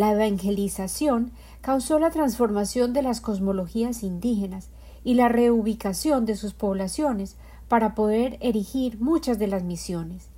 [0.00, 1.30] La evangelización
[1.60, 4.70] causó la transformación de las cosmologías indígenas
[5.04, 7.36] y la reubicación de sus poblaciones
[7.68, 10.28] para poder erigir muchas de las misiones.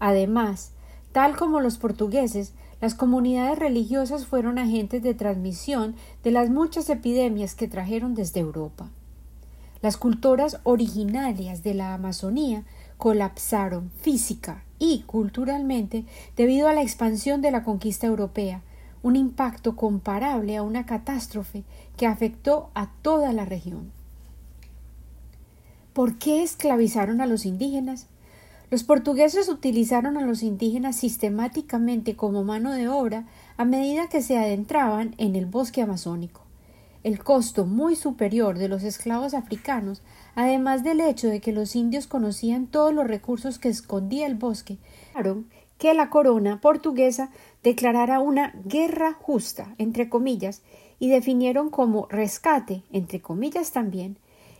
[0.00, 0.72] Además,
[1.12, 5.94] tal como los portugueses, las comunidades religiosas fueron agentes de transmisión
[6.24, 8.90] de las muchas epidemias que trajeron desde Europa.
[9.82, 12.64] Las culturas originarias de la Amazonía
[12.98, 16.06] colapsaron física y culturalmente
[16.36, 18.62] debido a la expansión de la conquista europea,
[19.02, 21.64] un impacto comparable a una catástrofe
[21.96, 23.90] que afectó a toda la región.
[25.92, 28.06] ¿Por qué esclavizaron a los indígenas?
[28.70, 33.26] Los portugueses utilizaron a los indígenas sistemáticamente como mano de obra
[33.58, 36.40] a medida que se adentraban en el bosque amazónico.
[37.02, 40.00] El costo muy superior de los esclavos africanos,
[40.34, 44.78] además del hecho de que los indios conocían todos los recursos que escondía el bosque,
[45.76, 47.28] que la corona portuguesa
[47.62, 50.62] declarara una guerra justa, entre comillas,
[50.98, 54.16] y definieron como rescate, entre comillas también,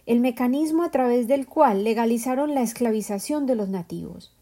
[0.06, 4.32] el mecanismo a través del cual legalizaron la esclavización de los nativos.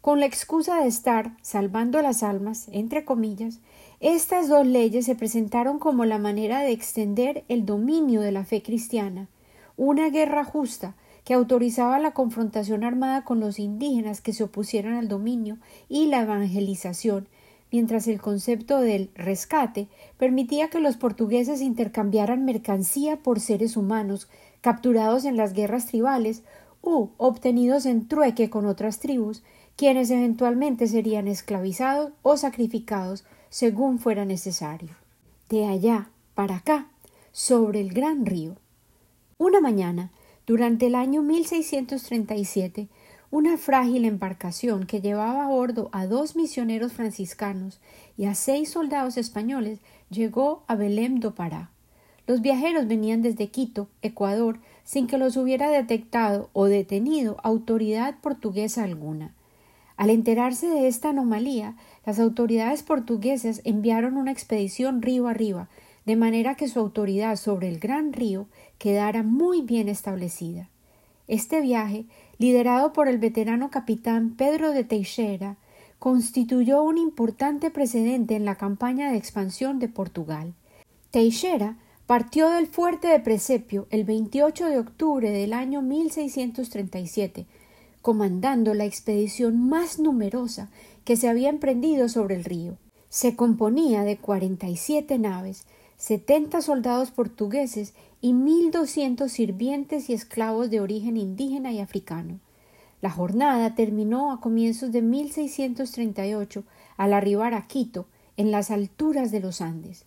[0.00, 3.60] Con la excusa de estar salvando las almas, entre comillas,
[4.00, 8.62] estas dos leyes se presentaron como la manera de extender el dominio de la fe
[8.62, 9.28] cristiana,
[9.76, 10.94] una guerra justa
[11.24, 16.22] que autorizaba la confrontación armada con los indígenas que se opusieran al dominio y la
[16.22, 17.26] evangelización,
[17.76, 24.30] mientras el concepto del rescate permitía que los portugueses intercambiaran mercancía por seres humanos
[24.62, 26.42] capturados en las guerras tribales
[26.80, 29.42] u obtenidos en trueque con otras tribus,
[29.76, 34.96] quienes eventualmente serían esclavizados o sacrificados según fuera necesario.
[35.50, 36.88] De allá para acá,
[37.30, 38.56] sobre el gran río.
[39.36, 40.12] Una mañana,
[40.46, 42.88] durante el año 1637,
[43.36, 47.80] una frágil embarcación que llevaba a bordo a dos misioneros franciscanos
[48.16, 51.68] y a seis soldados españoles llegó a Belém do Pará.
[52.26, 58.84] Los viajeros venían desde Quito, Ecuador, sin que los hubiera detectado o detenido autoridad portuguesa
[58.84, 59.34] alguna.
[59.98, 61.76] Al enterarse de esta anomalía,
[62.06, 65.68] las autoridades portuguesas enviaron una expedición río arriba,
[66.06, 68.46] de manera que su autoridad sobre el gran río
[68.78, 70.70] quedara muy bien establecida.
[71.28, 72.06] Este viaje,
[72.38, 75.56] liderado por el veterano capitán Pedro de Teixeira,
[75.98, 80.54] constituyó un importante precedente en la campaña de expansión de Portugal.
[81.10, 81.76] Teixeira
[82.06, 87.46] Partió del fuerte de Precepio el 28 de octubre del año 1637,
[88.00, 90.70] comandando la expedición más numerosa
[91.04, 92.76] que se había emprendido sobre el río.
[93.08, 95.66] Se componía de cuarenta y siete naves,
[95.96, 102.40] setenta soldados portugueses y mil doscientos sirvientes y esclavos de origen indígena y africano.
[103.00, 106.64] La jornada terminó a comienzos de 1638
[106.96, 110.04] al arribar a Quito, en las alturas de los Andes.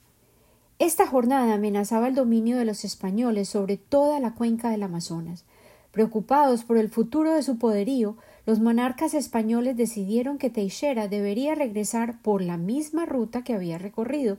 [0.78, 5.44] Esta jornada amenazaba el dominio de los españoles sobre toda la cuenca del Amazonas.
[5.92, 8.16] Preocupados por el futuro de su poderío,
[8.46, 14.38] los monarcas españoles decidieron que Teixeira debería regresar por la misma ruta que había recorrido,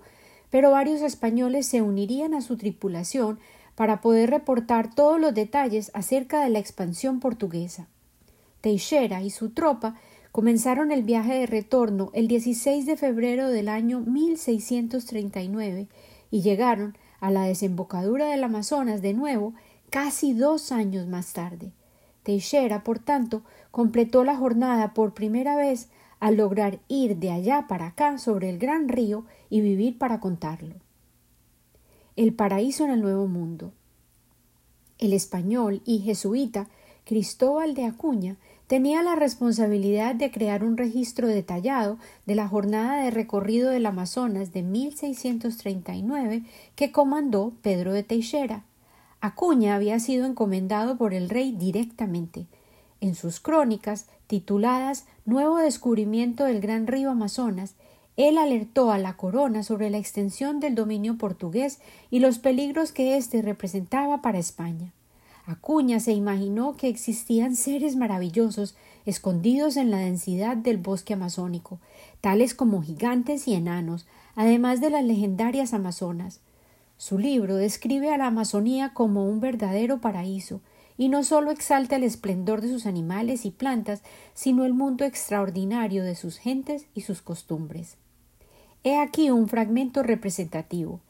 [0.50, 3.38] pero varios españoles se unirían a su tripulación
[3.74, 7.88] para poder reportar todos los detalles acerca de la expansión portuguesa.
[8.60, 9.94] Teixeira y su tropa
[10.32, 15.88] comenzaron el viaje de retorno el 16 de febrero del año 1639
[16.30, 19.54] y llegaron a la desembocadura del Amazonas de nuevo
[19.88, 21.72] casi dos años más tarde.
[22.22, 25.88] Teixeira, por tanto, completó la jornada por primera vez
[26.20, 30.76] al lograr ir de allá para acá sobre el gran río y vivir para contarlo.
[32.14, 33.72] El paraíso en el Nuevo Mundo.
[34.98, 36.68] El español y jesuita
[37.06, 43.10] Cristóbal de Acuña tenía la responsabilidad de crear un registro detallado de la jornada de
[43.10, 46.44] recorrido del Amazonas de 1639
[46.76, 48.64] que comandó Pedro de Teixeira.
[49.20, 52.46] Acuña había sido encomendado por el rey directamente.
[53.00, 57.74] En sus crónicas, tituladas Nuevo descubrimiento del gran río Amazonas,
[58.16, 61.80] él alertó a la corona sobre la extensión del dominio portugués
[62.12, 64.92] y los peligros que éste representaba para España.
[65.46, 71.80] Acuña se imaginó que existían seres maravillosos escondidos en la densidad del bosque amazónico,
[72.20, 74.06] tales como gigantes y enanos,
[74.36, 76.38] además de las legendarias amazonas.
[76.98, 80.60] Su libro describe a la Amazonía como un verdadero paraíso,
[81.00, 84.02] y no sólo exalta el esplendor de sus animales y plantas,
[84.34, 87.96] sino el mundo extraordinario de sus gentes y sus costumbres.
[88.84, 91.00] He aquí un fragmento representativo.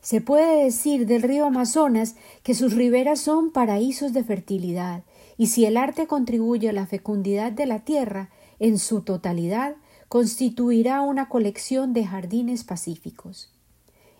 [0.00, 5.02] Se puede decir del río Amazonas que sus riberas son paraísos de fertilidad,
[5.36, 9.76] y si el arte contribuye a la fecundidad de la tierra, en su totalidad
[10.08, 13.52] constituirá una colección de jardines pacíficos.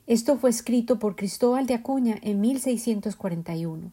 [0.07, 3.91] Esto fue escrito por Cristóbal de Acuña en 1641.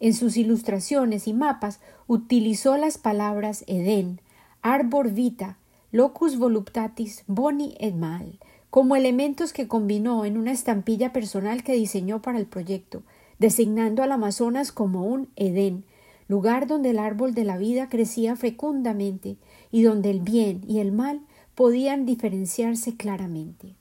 [0.00, 4.20] En sus ilustraciones y mapas utilizó las palabras Edén,
[4.62, 5.58] Arbor vita,
[5.92, 8.38] Locus voluptatis, boni et mal,
[8.70, 13.02] como elementos que combinó en una estampilla personal que diseñó para el proyecto,
[13.38, 15.84] designando al Amazonas como un Edén,
[16.28, 19.36] lugar donde el árbol de la vida crecía fecundamente
[19.72, 21.20] y donde el bien y el mal
[21.56, 23.74] podían diferenciarse claramente.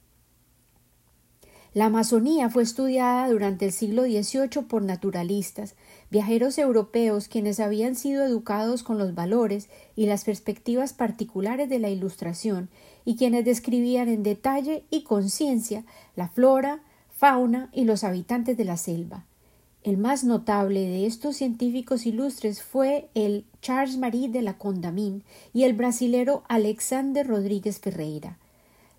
[1.75, 5.75] La Amazonía fue estudiada durante el siglo XVIII por naturalistas,
[6.11, 11.89] viajeros europeos quienes habían sido educados con los valores y las perspectivas particulares de la
[11.89, 12.69] Ilustración
[13.05, 15.85] y quienes describían en detalle y conciencia
[16.15, 16.81] la flora,
[17.11, 19.25] fauna y los habitantes de la selva.
[19.83, 25.21] El más notable de estos científicos ilustres fue el Charles Marie de la Condamine
[25.53, 28.37] y el brasilero Alexander Rodríguez Ferreira.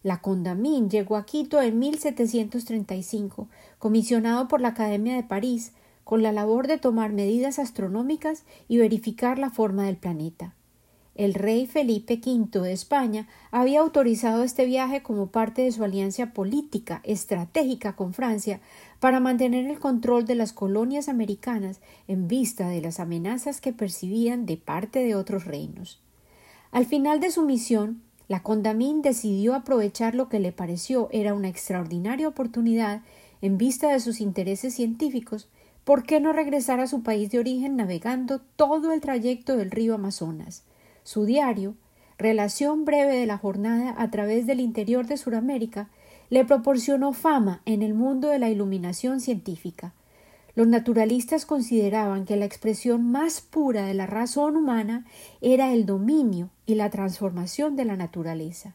[0.02, 3.48] La Condamine llegó a Quito en 1735,
[3.78, 5.72] comisionado por la Academia de París,
[6.10, 10.56] con la labor de tomar medidas astronómicas y verificar la forma del planeta.
[11.14, 16.32] El rey Felipe V de España había autorizado este viaje como parte de su alianza
[16.32, 18.58] política estratégica con Francia
[18.98, 24.46] para mantener el control de las colonias americanas en vista de las amenazas que percibían
[24.46, 26.00] de parte de otros reinos.
[26.72, 31.46] Al final de su misión, la Condamine decidió aprovechar lo que le pareció era una
[31.46, 33.02] extraordinaria oportunidad
[33.42, 35.48] en vista de sus intereses científicos,
[35.84, 39.94] ¿por qué no regresar a su país de origen navegando todo el trayecto del río
[39.94, 40.64] Amazonas?
[41.02, 41.74] Su diario,
[42.18, 45.88] relación breve de la jornada a través del interior de Sudamérica,
[46.28, 49.94] le proporcionó fama en el mundo de la iluminación científica.
[50.54, 55.06] Los naturalistas consideraban que la expresión más pura de la razón humana
[55.40, 58.74] era el dominio y la transformación de la naturaleza.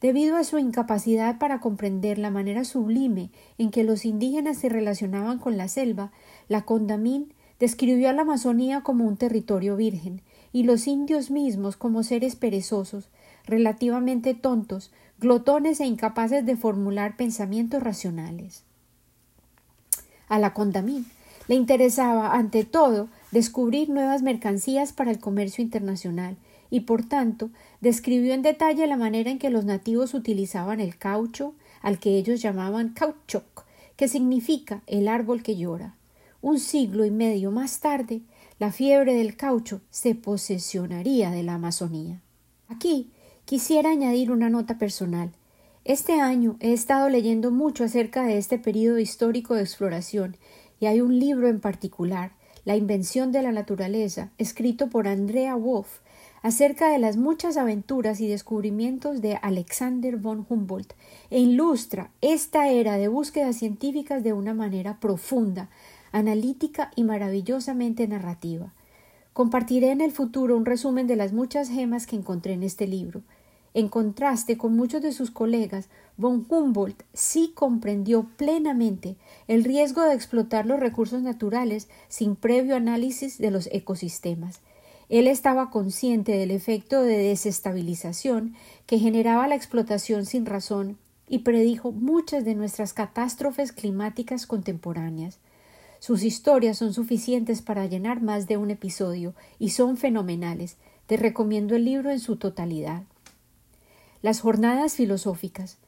[0.00, 5.38] Debido a su incapacidad para comprender la manera sublime en que los indígenas se relacionaban
[5.38, 6.12] con la selva,
[6.48, 10.22] la Condamín describió a la Amazonía como un territorio virgen,
[10.52, 13.08] y los indios mismos como seres perezosos,
[13.44, 18.62] relativamente tontos, glotones e incapaces de formular pensamientos racionales.
[20.28, 21.06] A la Condamine
[21.48, 26.36] le interesaba, ante todo, descubrir nuevas mercancías para el comercio internacional
[26.70, 27.50] y, por tanto,
[27.80, 32.42] describió en detalle la manera en que los nativos utilizaban el caucho, al que ellos
[32.42, 33.64] llamaban cauchoc,
[33.96, 35.94] que significa el árbol que llora.
[36.40, 38.20] Un siglo y medio más tarde,
[38.58, 42.20] la fiebre del caucho se posesionaría de la Amazonía.
[42.68, 43.10] Aquí
[43.44, 45.30] quisiera añadir una nota personal.
[45.84, 50.36] Este año he estado leyendo mucho acerca de este periodo histórico de exploración
[50.80, 52.32] y hay un libro en particular,
[52.64, 56.00] La invención de la naturaleza, escrito por Andrea Wolff,
[56.42, 60.94] acerca de las muchas aventuras y descubrimientos de Alexander von Humboldt,
[61.30, 65.68] e ilustra esta era de búsquedas científicas de una manera profunda,
[66.12, 68.72] analítica y maravillosamente narrativa.
[69.32, 73.22] Compartiré en el futuro un resumen de las muchas gemas que encontré en este libro.
[73.74, 79.16] En contraste con muchos de sus colegas, von Humboldt sí comprendió plenamente
[79.46, 84.60] el riesgo de explotar los recursos naturales sin previo análisis de los ecosistemas.
[85.08, 88.54] Él estaba consciente del efecto de desestabilización
[88.86, 90.98] que generaba la explotación sin razón
[91.28, 95.38] y predijo muchas de nuestras catástrofes climáticas contemporáneas.
[95.98, 100.76] Sus historias son suficientes para llenar más de un episodio y son fenomenales.
[101.06, 103.02] Te recomiendo el libro en su totalidad.
[104.22, 105.78] Las jornadas filosóficas.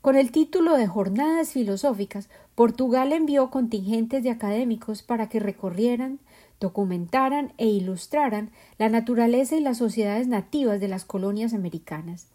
[0.00, 6.20] Con el título de Jornadas Filosóficas, Portugal envió contingentes de académicos para que recorrieran,
[6.60, 12.26] documentaran e ilustraran la naturaleza y las sociedades nativas de las colonias americanas.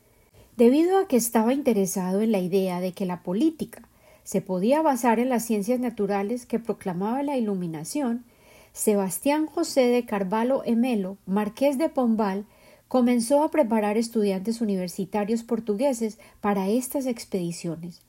[0.57, 3.87] Debido a que estaba interesado en la idea de que la política
[4.23, 8.23] se podía basar en las ciencias naturales que proclamaba la Iluminación,
[8.71, 12.45] Sebastián José de Carvalho Emelo, marqués de Pombal,
[12.87, 18.01] comenzó a preparar estudiantes universitarios portugueses para estas expediciones.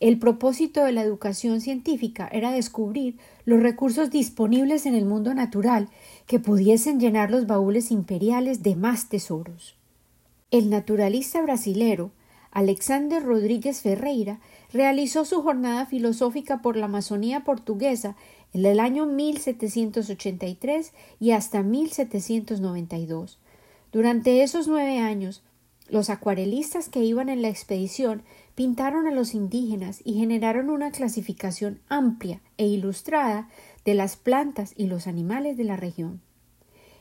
[0.00, 5.88] El propósito de la educación científica era descubrir los recursos disponibles en el mundo natural
[6.26, 9.74] que pudiesen llenar los baúles imperiales de más tesoros.
[10.52, 12.12] El naturalista brasilero
[12.52, 14.40] Alexander Rodríguez Ferreira
[14.72, 18.16] realizó su jornada filosófica por la Amazonía portuguesa
[18.54, 23.38] en el año 1783 y hasta 1792.
[23.92, 25.42] Durante esos nueve años,
[25.88, 28.22] los acuarelistas que iban en la expedición
[28.58, 33.48] pintaron a los indígenas y generaron una clasificación amplia e ilustrada
[33.84, 36.20] de las plantas y los animales de la región.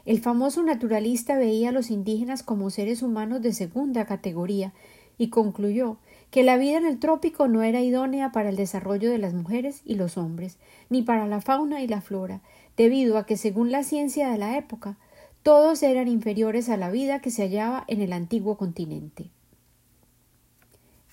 [0.06, 4.72] El famoso naturalista veía a los indígenas como seres humanos de segunda categoría
[5.18, 5.98] y concluyó
[6.30, 9.82] que la vida en el trópico no era idónea para el desarrollo de las mujeres
[9.84, 10.60] y los hombres,
[10.92, 12.42] ni para la fauna y la flora,
[12.78, 14.96] debido a que, según la ciencia de la época,
[15.42, 19.32] todos eran inferiores a la vida que se hallaba en el antiguo continente.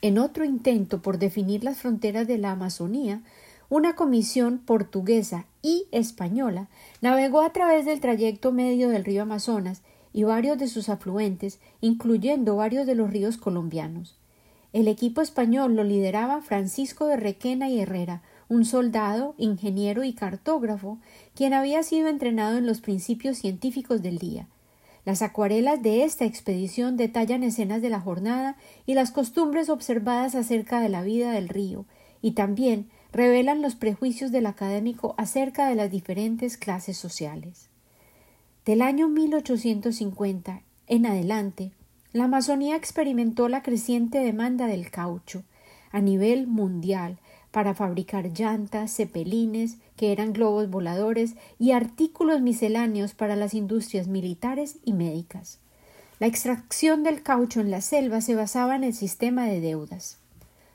[0.05, 3.23] En otro intento por definir las fronteras de la Amazonía,
[3.71, 6.69] una comisión portuguesa y española
[7.01, 9.81] navegó a través del trayecto medio del río Amazonas
[10.13, 14.19] y varios de sus afluentes, incluyendo varios de los ríos colombianos.
[14.75, 20.99] El equipo español lo lideraba Francisco de Requena y Herrera, un soldado, ingeniero y cartógrafo,
[21.35, 24.49] quien había sido entrenado en los principios científicos del día.
[25.05, 30.81] Las acuarelas de esta expedición detallan escenas de la jornada y las costumbres observadas acerca
[30.81, 31.85] de la vida del río,
[32.23, 37.69] y también revelan los prejuicios del académico acerca de las diferentes clases sociales.
[38.65, 41.73] Del año 1850 en adelante,
[42.13, 45.45] la Amazonía experimentó la creciente demanda del caucho
[45.91, 47.19] a nivel mundial
[47.55, 54.79] para fabricar llantas, cepelines, que eran globos voladores, y artículos misceláneos para las industrias militares
[54.85, 55.61] y médicas.
[56.19, 60.19] La extracción del caucho en la selva se basaba en el sistema de deudas.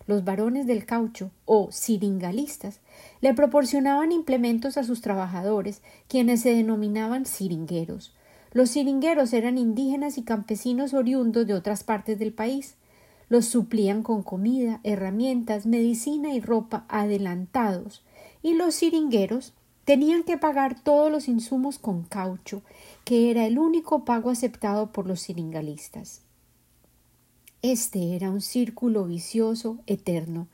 [0.08, 2.80] Los varones del caucho, o siringalistas,
[3.20, 8.14] le proporcionaban implementos a sus trabajadores, quienes se denominaban siringueros.
[8.54, 12.76] Los siringueros eran indígenas y campesinos oriundos de otras partes del país.
[13.30, 18.04] Los suplían con comida, herramientas, medicina y ropa adelantados,
[18.42, 19.54] y los siringueros
[19.86, 22.64] tenían que pagar todos los insumos con caucho,
[23.06, 26.22] que era el único pago aceptado por los siringalistas.
[27.62, 30.48] Este era un círculo vicioso eterno,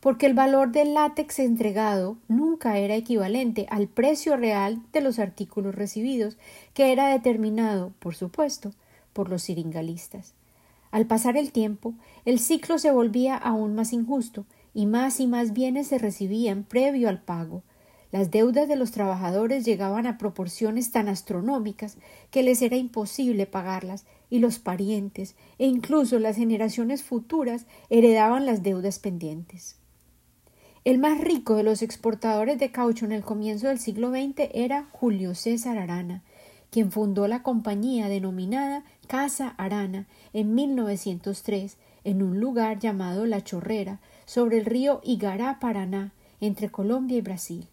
[0.00, 5.74] porque el valor del látex entregado nunca era equivalente al precio real de los artículos
[5.74, 6.38] recibidos,
[6.74, 8.72] que era determinado, por supuesto,
[9.12, 10.34] por los siringalistas.
[10.90, 15.52] Al pasar el tiempo, el ciclo se volvía aún más injusto, y más y más
[15.52, 17.62] bienes se recibían previo al pago.
[18.12, 21.96] Las deudas de los trabajadores llegaban a proporciones tan astronómicas
[22.30, 28.62] que les era imposible pagarlas, y los parientes e incluso las generaciones futuras heredaban las
[28.62, 29.76] deudas pendientes.
[30.84, 34.88] El más rico de los exportadores de caucho en el comienzo del siglo XX era
[34.92, 36.22] Julio César Arana,
[36.70, 44.00] quien fundó la compañía denominada Casa Arana en 1903 en un lugar llamado La Chorrera,
[44.24, 47.66] sobre el río Igará Paraná, entre Colombia y Brasil.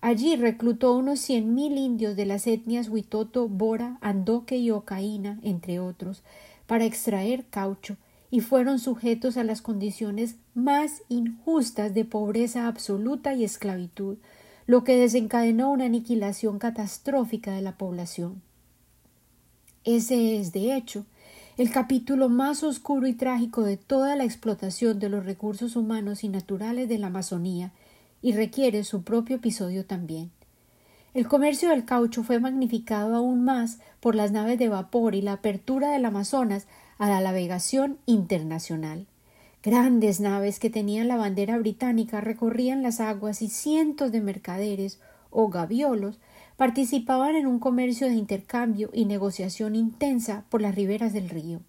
[0.00, 5.80] Allí reclutó unos cien mil indios de las etnias Huitoto, Bora, Andoque y Ocaína, entre
[5.80, 6.22] otros,
[6.66, 7.96] para extraer caucho
[8.30, 14.18] y fueron sujetos a las condiciones más injustas de pobreza absoluta y esclavitud,
[14.68, 18.42] lo que desencadenó una aniquilación catastrófica de la población.
[19.84, 21.06] Ese es, de hecho,
[21.56, 26.28] el capítulo más oscuro y trágico de toda la explotación de los recursos humanos y
[26.28, 27.72] naturales de la Amazonía,
[28.20, 30.30] y requiere su propio episodio también.
[31.14, 35.32] El comercio del caucho fue magnificado aún más por las naves de vapor y la
[35.32, 36.66] apertura del Amazonas
[36.98, 39.06] a la navegación internacional.
[39.62, 45.00] Grandes naves que tenían la bandera británica recorrían las aguas y cientos de mercaderes
[45.30, 46.20] o gaviolos
[46.56, 51.60] participaban en un comercio de intercambio y negociación intensa por las riberas del río.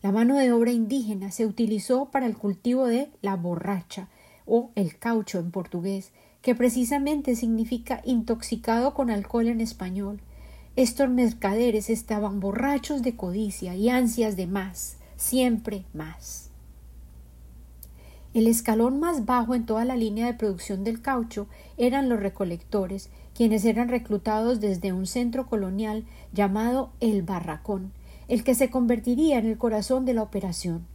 [0.00, 4.08] La mano de obra indígena se utilizó para el cultivo de la borracha
[4.46, 10.20] o el caucho en portugués, que precisamente significa intoxicado con alcohol en español,
[10.74, 16.51] estos mercaderes estaban borrachos de codicia y ansias de más, siempre más.
[18.34, 23.10] El escalón más bajo en toda la línea de producción del caucho eran los recolectores,
[23.34, 27.92] quienes eran reclutados desde un centro colonial llamado el Barracón,
[28.28, 30.86] el que se convertiría en el corazón de la operación.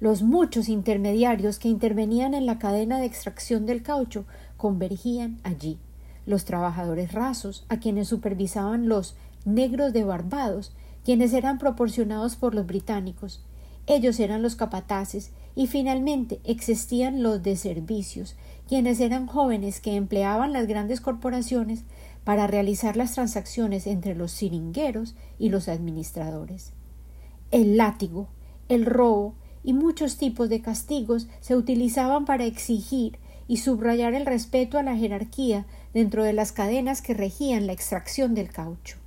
[0.00, 4.24] Los muchos intermediarios que intervenían en la cadena de extracción del caucho
[4.56, 5.78] convergían allí
[6.26, 10.72] los trabajadores rasos, a quienes supervisaban los negros de Barbados,
[11.04, 13.44] quienes eran proporcionados por los británicos.
[13.86, 18.36] Ellos eran los capataces y finalmente existían los de servicios,
[18.68, 21.84] quienes eran jóvenes que empleaban las grandes corporaciones
[22.24, 26.72] para realizar las transacciones entre los siringueros y los administradores.
[27.50, 28.28] El látigo,
[28.68, 33.18] el robo y muchos tipos de castigos se utilizaban para exigir
[33.48, 38.34] y subrayar el respeto a la jerarquía dentro de las cadenas que regían la extracción
[38.34, 39.01] del caucho.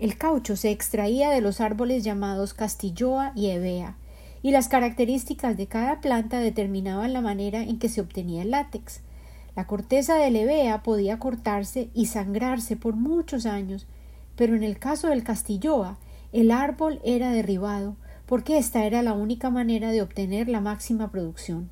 [0.00, 3.96] El caucho se extraía de los árboles llamados castilloa y evea,
[4.42, 9.02] y las características de cada planta determinaban la manera en que se obtenía el látex.
[9.54, 13.86] La corteza del evea podía cortarse y sangrarse por muchos años,
[14.34, 15.96] pero en el caso del castilloa,
[16.32, 17.94] el árbol era derribado,
[18.26, 21.70] porque esta era la única manera de obtener la máxima producción.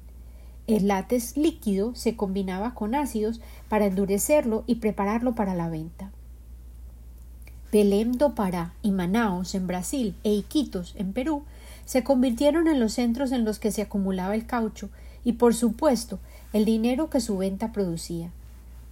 [0.69, 6.13] El látex líquido se combinaba con ácidos para endurecerlo y prepararlo para la venta.
[7.73, 11.43] Belém do Pará y Manaos en Brasil e Iquitos en Perú
[11.87, 14.91] se convirtieron en los centros en los que se acumulaba el caucho
[15.25, 16.19] y por supuesto
[16.53, 18.31] el dinero que su venta producía.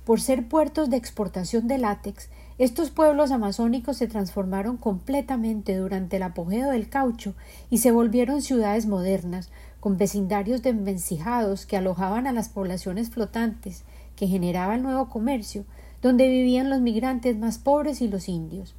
[0.07, 6.23] Por ser puertos de exportación de látex, estos pueblos amazónicos se transformaron completamente durante el
[6.23, 7.35] apogeo del caucho
[7.69, 13.85] y se volvieron ciudades modernas, con vecindarios desvencijados que alojaban a las poblaciones flotantes
[14.17, 15.67] que generaba el nuevo comercio,
[16.03, 18.75] donde vivían los migrantes más pobres y los indios.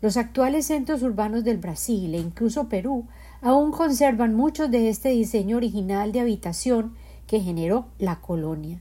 [0.00, 3.06] Los actuales centros urbanos del Brasil e incluso Perú
[3.40, 6.94] aún conservan muchos de este diseño original de habitación
[7.26, 8.80] que generó la colonia.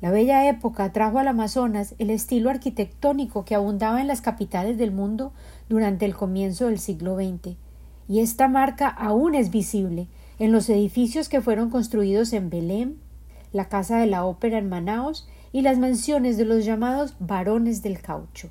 [0.00, 4.92] La bella época trajo al Amazonas el estilo arquitectónico que abundaba en las capitales del
[4.92, 5.32] mundo
[5.68, 7.56] durante el comienzo del siglo XX,
[8.08, 10.08] y esta marca aún es visible
[10.38, 12.96] en los edificios que fueron construidos en Belém,
[13.52, 18.00] la Casa de la Ópera en Manaos y las mansiones de los llamados varones del
[18.00, 18.50] caucho.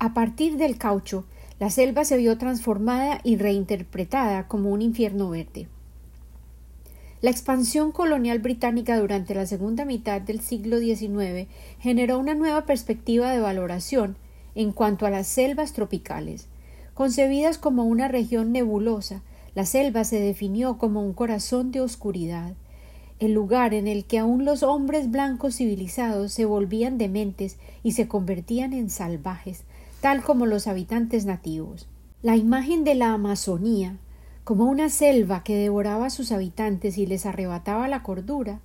[0.00, 1.24] A partir del caucho,
[1.60, 5.68] la selva se vio transformada y reinterpretada como un infierno verde.
[7.20, 11.46] La expansión colonial británica durante la segunda mitad del siglo XIX
[11.78, 14.16] generó una nueva perspectiva de valoración
[14.56, 16.48] en cuanto a las selvas tropicales.
[16.94, 19.22] Concebidas como una región nebulosa,
[19.54, 22.54] la selva se definió como un corazón de oscuridad,
[23.20, 28.08] el lugar en el que aún los hombres blancos civilizados se volvían dementes y se
[28.08, 29.64] convertían en salvajes,
[30.00, 31.86] tal como los habitantes nativos.
[32.22, 33.98] La imagen de la Amazonía,
[34.42, 38.60] como una selva que devoraba a sus habitantes y les arrebataba la cordura,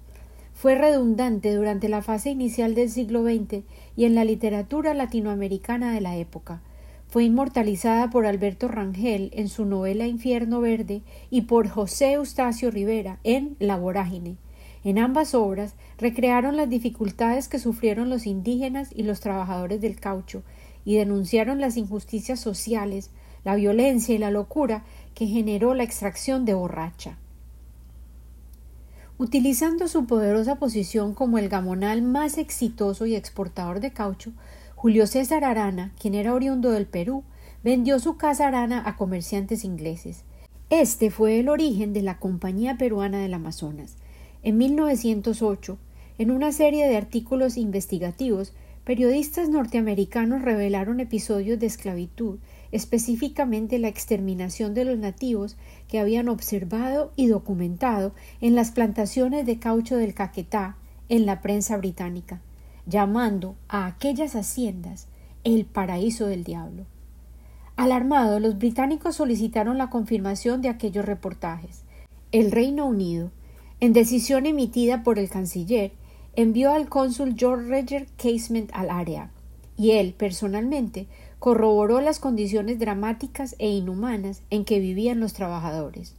[0.54, 3.64] fue redundante durante la fase inicial del siglo XX
[3.98, 6.62] y en la literatura latinoamericana de la época.
[7.10, 13.20] Fue inmortalizada por Alberto Rangel en su novela Infierno Verde y por José Eustacio Rivera
[13.26, 14.38] en La Vorágine.
[14.86, 20.44] En ambas obras recrearon las dificultades que sufrieron los indígenas y los trabajadores del caucho
[20.86, 23.10] y denunciaron las injusticias sociales,
[23.44, 24.84] la violencia y la locura
[25.16, 27.18] que generó la extracción de borracha.
[29.18, 34.34] Utilizando su poderosa posición como el gamonal más exitoso y exportador de caucho,
[34.76, 37.24] Julio César Arana, quien era oriundo del Perú,
[37.64, 40.26] vendió su casa Arana a comerciantes ingleses.
[40.70, 43.98] Este fue el origen de la Compañía Peruana del Amazonas.
[44.46, 45.80] En 1908,
[46.20, 52.38] en una serie de artículos investigativos, periodistas norteamericanos revelaron episodios de esclavitud
[52.72, 59.58] específicamente la exterminación de los nativos que habían observado y documentado en las plantaciones de
[59.58, 60.78] caucho del Caquetá
[61.10, 62.40] en la prensa británica,
[62.86, 65.08] llamando a aquellas haciendas
[65.44, 66.86] el paraíso del diablo.
[67.78, 71.82] Alarmados, los británicos solicitaron la confirmación de aquellos reportajes.
[72.32, 73.32] El Reino Unido,
[73.80, 75.92] en decisión emitida por el canciller,
[76.36, 79.32] envió al cónsul George Roger Casement al área,
[79.78, 81.08] y él, personalmente,
[81.40, 86.16] corroboró las condiciones dramáticas e inhumanas en que vivían los trabajadores.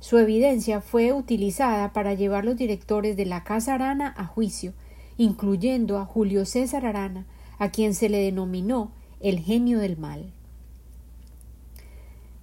[0.00, 4.72] Su evidencia fue utilizada para llevar los directores de la Casa Arana a juicio,
[5.16, 7.26] incluyendo a Julio César Arana,
[7.58, 8.90] a quien se le denominó
[9.20, 10.32] el genio del mal.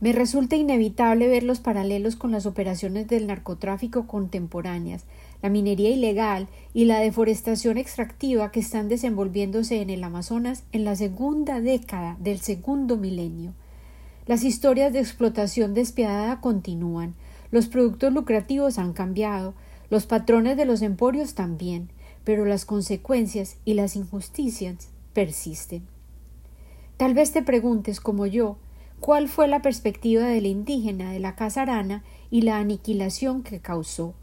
[0.02, 5.04] Me resulta inevitable ver los paralelos con las operaciones del narcotráfico contemporáneas,
[5.41, 10.95] la minería ilegal y la deforestación extractiva que están desenvolviéndose en el Amazonas en la
[10.95, 13.54] segunda década del segundo milenio.
[14.26, 17.14] Las historias de explotación despiadada continúan,
[17.52, 19.54] los productos lucrativos han cambiado,
[19.89, 21.89] los patrones de los emporios también,
[22.24, 25.82] pero las consecuencias y las injusticias persisten.
[26.95, 28.58] Tal vez te preguntes, como yo,
[29.00, 34.14] cuál fue la perspectiva del indígena de la casa arana y la aniquilación que causó.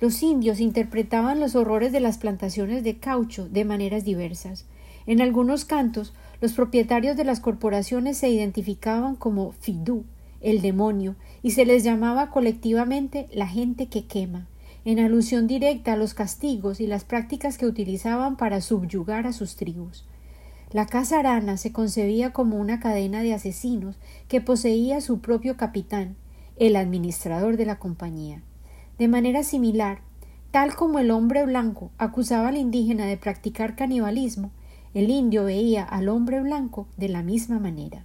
[0.00, 4.66] Los indios interpretaban los horrores de las plantaciones de caucho de maneras diversas.
[5.06, 10.04] En algunos cantos, los propietarios de las corporaciones se identificaban como Fidú,
[10.40, 14.48] el demonio, y se les llamaba colectivamente la gente que quema,
[14.84, 19.54] en alusión directa a los castigos y las prácticas que utilizaban para subyugar a sus
[19.54, 20.04] tribus.
[20.72, 23.96] La casa arana se concebía como una cadena de asesinos
[24.26, 26.16] que poseía su propio capitán,
[26.56, 28.42] el administrador de la compañía.
[28.98, 30.00] De manera similar,
[30.50, 34.50] tal como el hombre blanco acusaba al indígena de practicar canibalismo,
[34.94, 38.04] el indio veía al hombre blanco de la misma manera.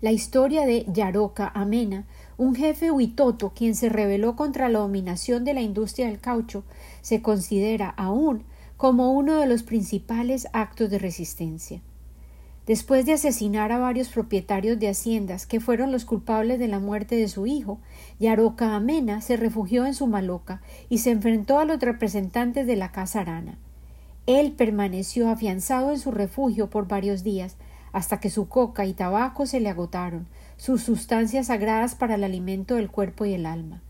[0.00, 2.06] La historia de Yaroca Amena,
[2.38, 6.64] un jefe huitoto quien se rebeló contra la dominación de la industria del caucho,
[7.02, 8.44] se considera aún
[8.80, 11.82] como uno de los principales actos de resistencia.
[12.64, 17.16] Después de asesinar a varios propietarios de haciendas que fueron los culpables de la muerte
[17.16, 17.78] de su hijo,
[18.18, 22.90] Yaroca Amena se refugió en su maloca y se enfrentó a los representantes de la
[22.90, 23.58] casa arana.
[24.24, 27.58] Él permaneció afianzado en su refugio por varios días,
[27.92, 30.26] hasta que su coca y tabaco se le agotaron,
[30.56, 33.82] sus sustancias sagradas para el alimento del cuerpo y el alma.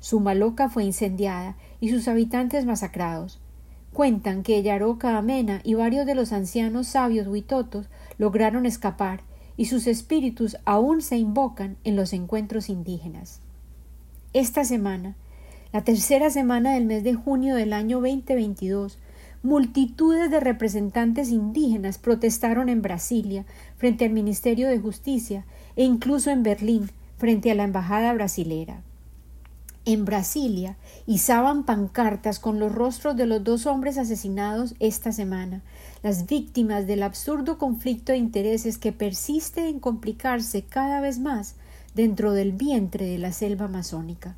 [0.00, 3.42] Sumaloca fue incendiada y sus habitantes masacrados.
[3.92, 9.22] Cuentan que Yaroca Amena y varios de los ancianos sabios huitotos lograron escapar
[9.56, 13.40] y sus espíritus aún se invocan en los encuentros indígenas.
[14.32, 15.16] Esta semana,
[15.72, 18.98] la tercera semana del mes de junio del año 2022,
[19.42, 25.44] multitudes de representantes indígenas protestaron en Brasilia frente al Ministerio de Justicia
[25.76, 28.82] e incluso en Berlín frente a la embajada brasilera.
[29.88, 30.76] En Brasilia
[31.06, 35.62] izaban pancartas con los rostros de los dos hombres asesinados esta semana,
[36.02, 41.54] las víctimas del absurdo conflicto de intereses que persiste en complicarse cada vez más
[41.94, 44.36] dentro del vientre de la selva amazónica.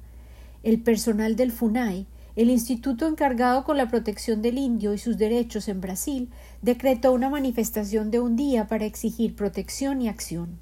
[0.63, 5.67] El personal del FUNAI, el instituto encargado con la protección del indio y sus derechos
[5.67, 6.31] en Brasil,
[6.63, 10.61] decretó una manifestación de un día para exigir protección y acción.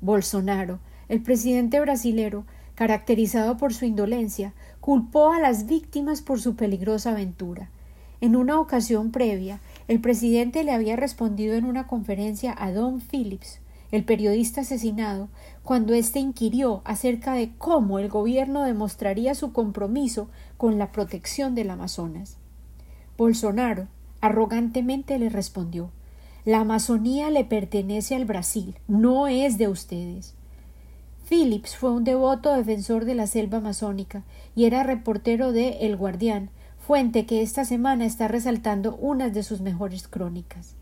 [0.00, 0.80] Bolsonaro,
[1.10, 7.70] el presidente brasilero, caracterizado por su indolencia, culpó a las víctimas por su peligrosa aventura.
[8.20, 13.60] En una ocasión previa, el presidente le había respondido en una conferencia a Don Phillips,
[13.90, 15.28] el periodista asesinado,
[15.62, 21.70] cuando éste inquirió acerca de cómo el gobierno demostraría su compromiso con la protección del
[21.70, 22.38] Amazonas.
[23.18, 23.88] Bolsonaro
[24.20, 25.90] arrogantemente le respondió
[26.44, 30.34] La Amazonía le pertenece al Brasil, no es de ustedes.
[31.32, 34.22] Phillips fue un devoto defensor de la selva amazónica
[34.54, 39.62] y era reportero de El Guardián, fuente que esta semana está resaltando unas de sus
[39.62, 40.74] mejores crónicas.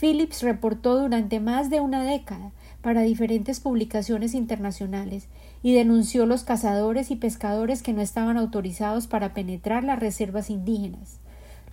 [0.00, 5.28] Phillips reportó durante más de una década para diferentes publicaciones internacionales
[5.62, 11.18] y denunció los cazadores y pescadores que no estaban autorizados para penetrar las reservas indígenas,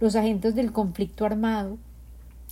[0.01, 1.77] los agentes del conflicto armado,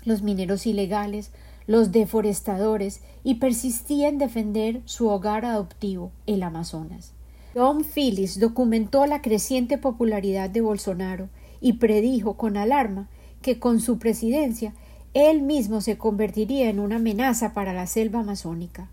[0.05, 1.31] los mineros ilegales,
[1.67, 7.13] los deforestadores y persistía en defender su hogar adoptivo, el Amazonas.
[7.53, 11.29] Don Phillips documentó la creciente popularidad de Bolsonaro
[11.61, 13.07] y predijo con alarma
[13.41, 14.73] que con su presidencia
[15.13, 18.89] él mismo se convertiría en una amenaza para la selva amazónica.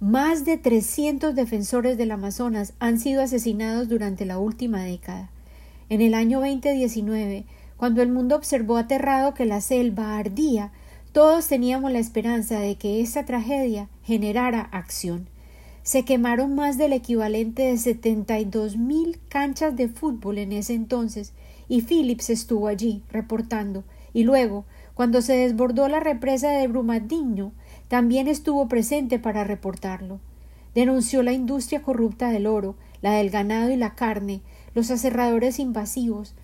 [0.00, 5.30] Más de 300 defensores del Amazonas han sido asesinados durante la última década.
[5.90, 7.44] En el año 2019,
[7.76, 10.72] cuando el mundo observó aterrado que la selva ardía,
[11.12, 15.28] todos teníamos la esperanza de que esta tragedia generara acción.
[15.82, 20.74] Se quemaron más del equivalente de setenta y dos mil canchas de fútbol en ese
[20.74, 21.34] entonces,
[21.68, 23.84] y Phillips estuvo allí reportando,
[24.14, 27.52] y luego, cuando se desbordó la represa de Brumadinho,
[27.88, 30.20] también estuvo presente para reportarlo.
[30.74, 34.40] Denunció la industria corrupta del oro, la del ganado y la carne,
[34.74, 36.34] los aserradores invasivos,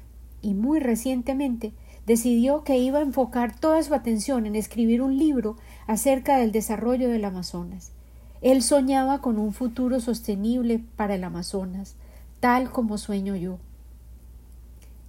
[0.42, 1.72] y muy recientemente
[2.08, 5.56] decidió que iba a enfocar toda su atención en escribir un libro
[5.86, 7.92] acerca del desarrollo del Amazonas.
[8.40, 11.96] Él soñaba con un futuro sostenible para el Amazonas,
[12.40, 13.58] tal como sueño yo.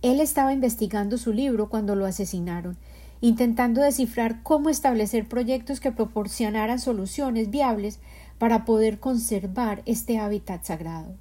[0.01, 2.75] Él estaba investigando su libro cuando lo asesinaron,
[3.21, 7.99] intentando descifrar cómo establecer proyectos que proporcionaran soluciones viables
[8.37, 11.13] para poder conservar este hábitat sagrado.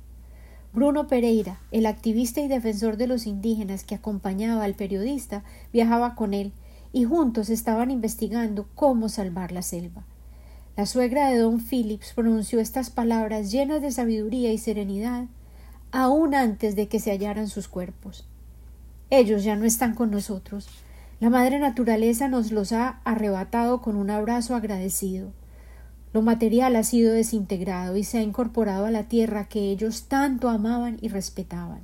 [0.72, 5.42] Bruno Pereira, el activista y defensor de los indígenas que acompañaba al periodista,
[5.72, 6.52] viajaba con él
[6.92, 10.04] y juntos estaban investigando cómo salvar la selva.
[10.76, 15.24] La suegra de don Phillips pronunció estas palabras llenas de sabiduría y serenidad
[15.90, 18.26] aún antes de que se hallaran sus cuerpos.
[19.10, 20.68] Ellos ya no están con nosotros.
[21.18, 25.32] La madre naturaleza nos los ha arrebatado con un abrazo agradecido.
[26.18, 30.48] Lo material ha sido desintegrado y se ha incorporado a la tierra que ellos tanto
[30.48, 31.78] amaban y respetaban.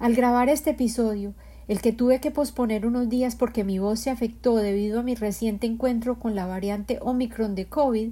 [0.00, 1.32] Al grabar este episodio,
[1.68, 5.14] el que tuve que posponer unos días porque mi voz se afectó debido a mi
[5.14, 8.10] reciente encuentro con la variante Omicron de COVID,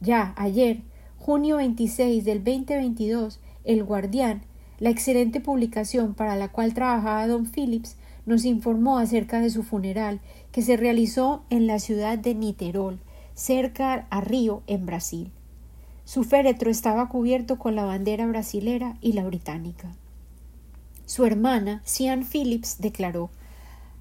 [0.00, 0.82] ya ayer,
[1.18, 4.42] junio 26 del 2022, El Guardián,
[4.78, 10.20] la excelente publicación para la cual trabajaba Don Phillips, nos informó acerca de su funeral,
[10.52, 13.00] que se realizó en la ciudad de Niterol,
[13.38, 15.30] cerca a Río, en Brasil.
[16.04, 19.94] Su féretro estaba cubierto con la bandera brasilera y la británica.
[21.06, 23.30] Su hermana, Sian Phillips, declaró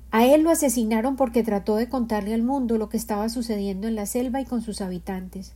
[0.09, 3.93] A él lo asesinaron porque trató de contarle al mundo lo que estaba sucediendo en
[3.93, 5.53] la selva y con sus habitantes.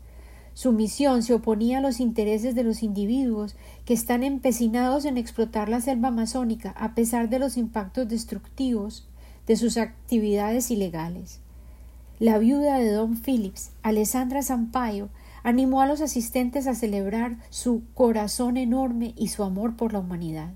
[0.54, 3.56] Su misión se oponía a los intereses de los individuos
[3.86, 9.08] que están empecinados en explotar la selva amazónica a pesar de los impactos destructivos
[9.48, 11.41] de sus actividades ilegales.
[12.22, 15.10] La viuda de Don Phillips, Alessandra Sampaio,
[15.42, 20.54] animó a los asistentes a celebrar su corazón enorme y su amor por la humanidad.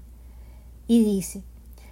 [0.87, 1.41] Y dice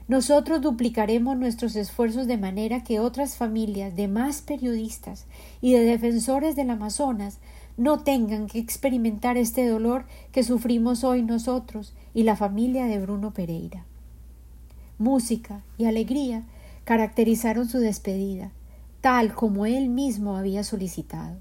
[0.08, 5.26] nosotros duplicaremos nuestros esfuerzos de manera que otras familias de más periodistas
[5.60, 7.40] y de defensores del Amazonas
[7.76, 13.34] no tengan que experimentar este dolor que sufrimos hoy nosotros y la familia de Bruno
[13.34, 13.86] Pereira.
[15.00, 16.44] Música y alegría
[16.84, 18.52] caracterizaron su despedida,
[19.04, 21.36] tal como él mismo había solicitado.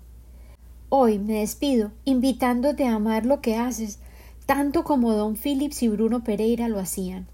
[0.88, 4.00] Hoy me despido invitándote a amar lo que haces,
[4.46, 7.28] tanto como don Phillips y Bruno Pereira lo hacían,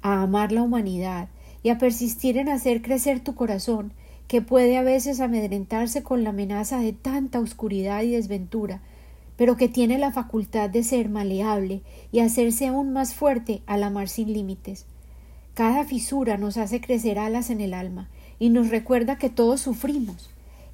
[0.00, 1.28] a amar la humanidad
[1.62, 3.92] y a persistir en hacer crecer tu corazón,
[4.28, 8.80] que puede a veces amedrentarse con la amenaza de tanta oscuridad y desventura,
[9.36, 14.08] pero que tiene la facultad de ser maleable y hacerse aún más fuerte al amar
[14.08, 14.86] sin límites.
[15.52, 18.08] Cada fisura nos hace crecer alas en el alma
[18.38, 20.30] y nos recuerda que todos sufrimos.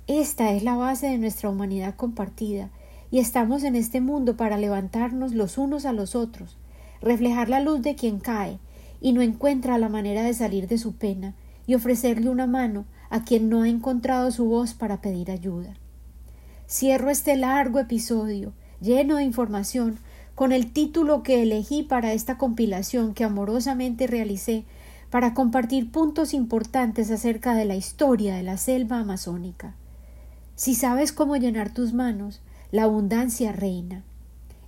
[0.06, 2.70] Esta es la base de nuestra humanidad compartida,
[3.10, 6.56] y estamos en este mundo para levantarnos los unos a los otros,
[7.00, 8.58] reflejar la luz de quien cae
[9.00, 11.34] y no encuentra la manera de salir de su pena,
[11.66, 15.74] y ofrecerle una mano a quien no ha encontrado su voz para pedir ayuda.
[16.68, 19.98] Cierro este largo episodio, lleno de información,
[20.34, 24.64] con el título que elegí para esta compilación que amorosamente realicé
[25.12, 29.74] para compartir puntos importantes acerca de la historia de la selva amazónica.
[30.56, 32.40] Si sabes cómo llenar tus manos,
[32.70, 34.04] la abundancia reina.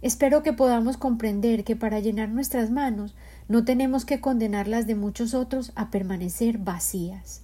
[0.02, 3.14] Espero que podamos comprender que para llenar nuestras manos
[3.48, 7.40] no tenemos que condenar las de muchos otros a permanecer vacías.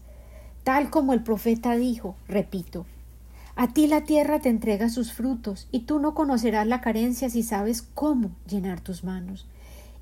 [0.63, 2.85] Tal como el profeta dijo, repito,
[3.57, 7.45] a ti la tierra te entrega sus frutos, y tú no conocerás la carencia si
[7.45, 9.47] sabes cómo llenar tus manos.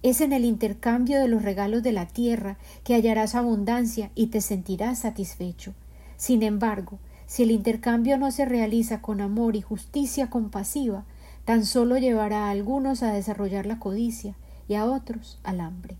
[0.02, 4.40] Es en el intercambio de los regalos de la tierra que hallarás abundancia y te
[4.40, 5.74] sentirás satisfecho.
[6.16, 11.04] Sin embargo, si el intercambio no se realiza con amor y justicia compasiva,
[11.44, 14.34] tan solo llevará a algunos a desarrollar la codicia
[14.68, 15.96] y a otros al hambre.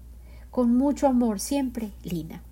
[0.50, 2.42] Con mucho amor siempre, Lina.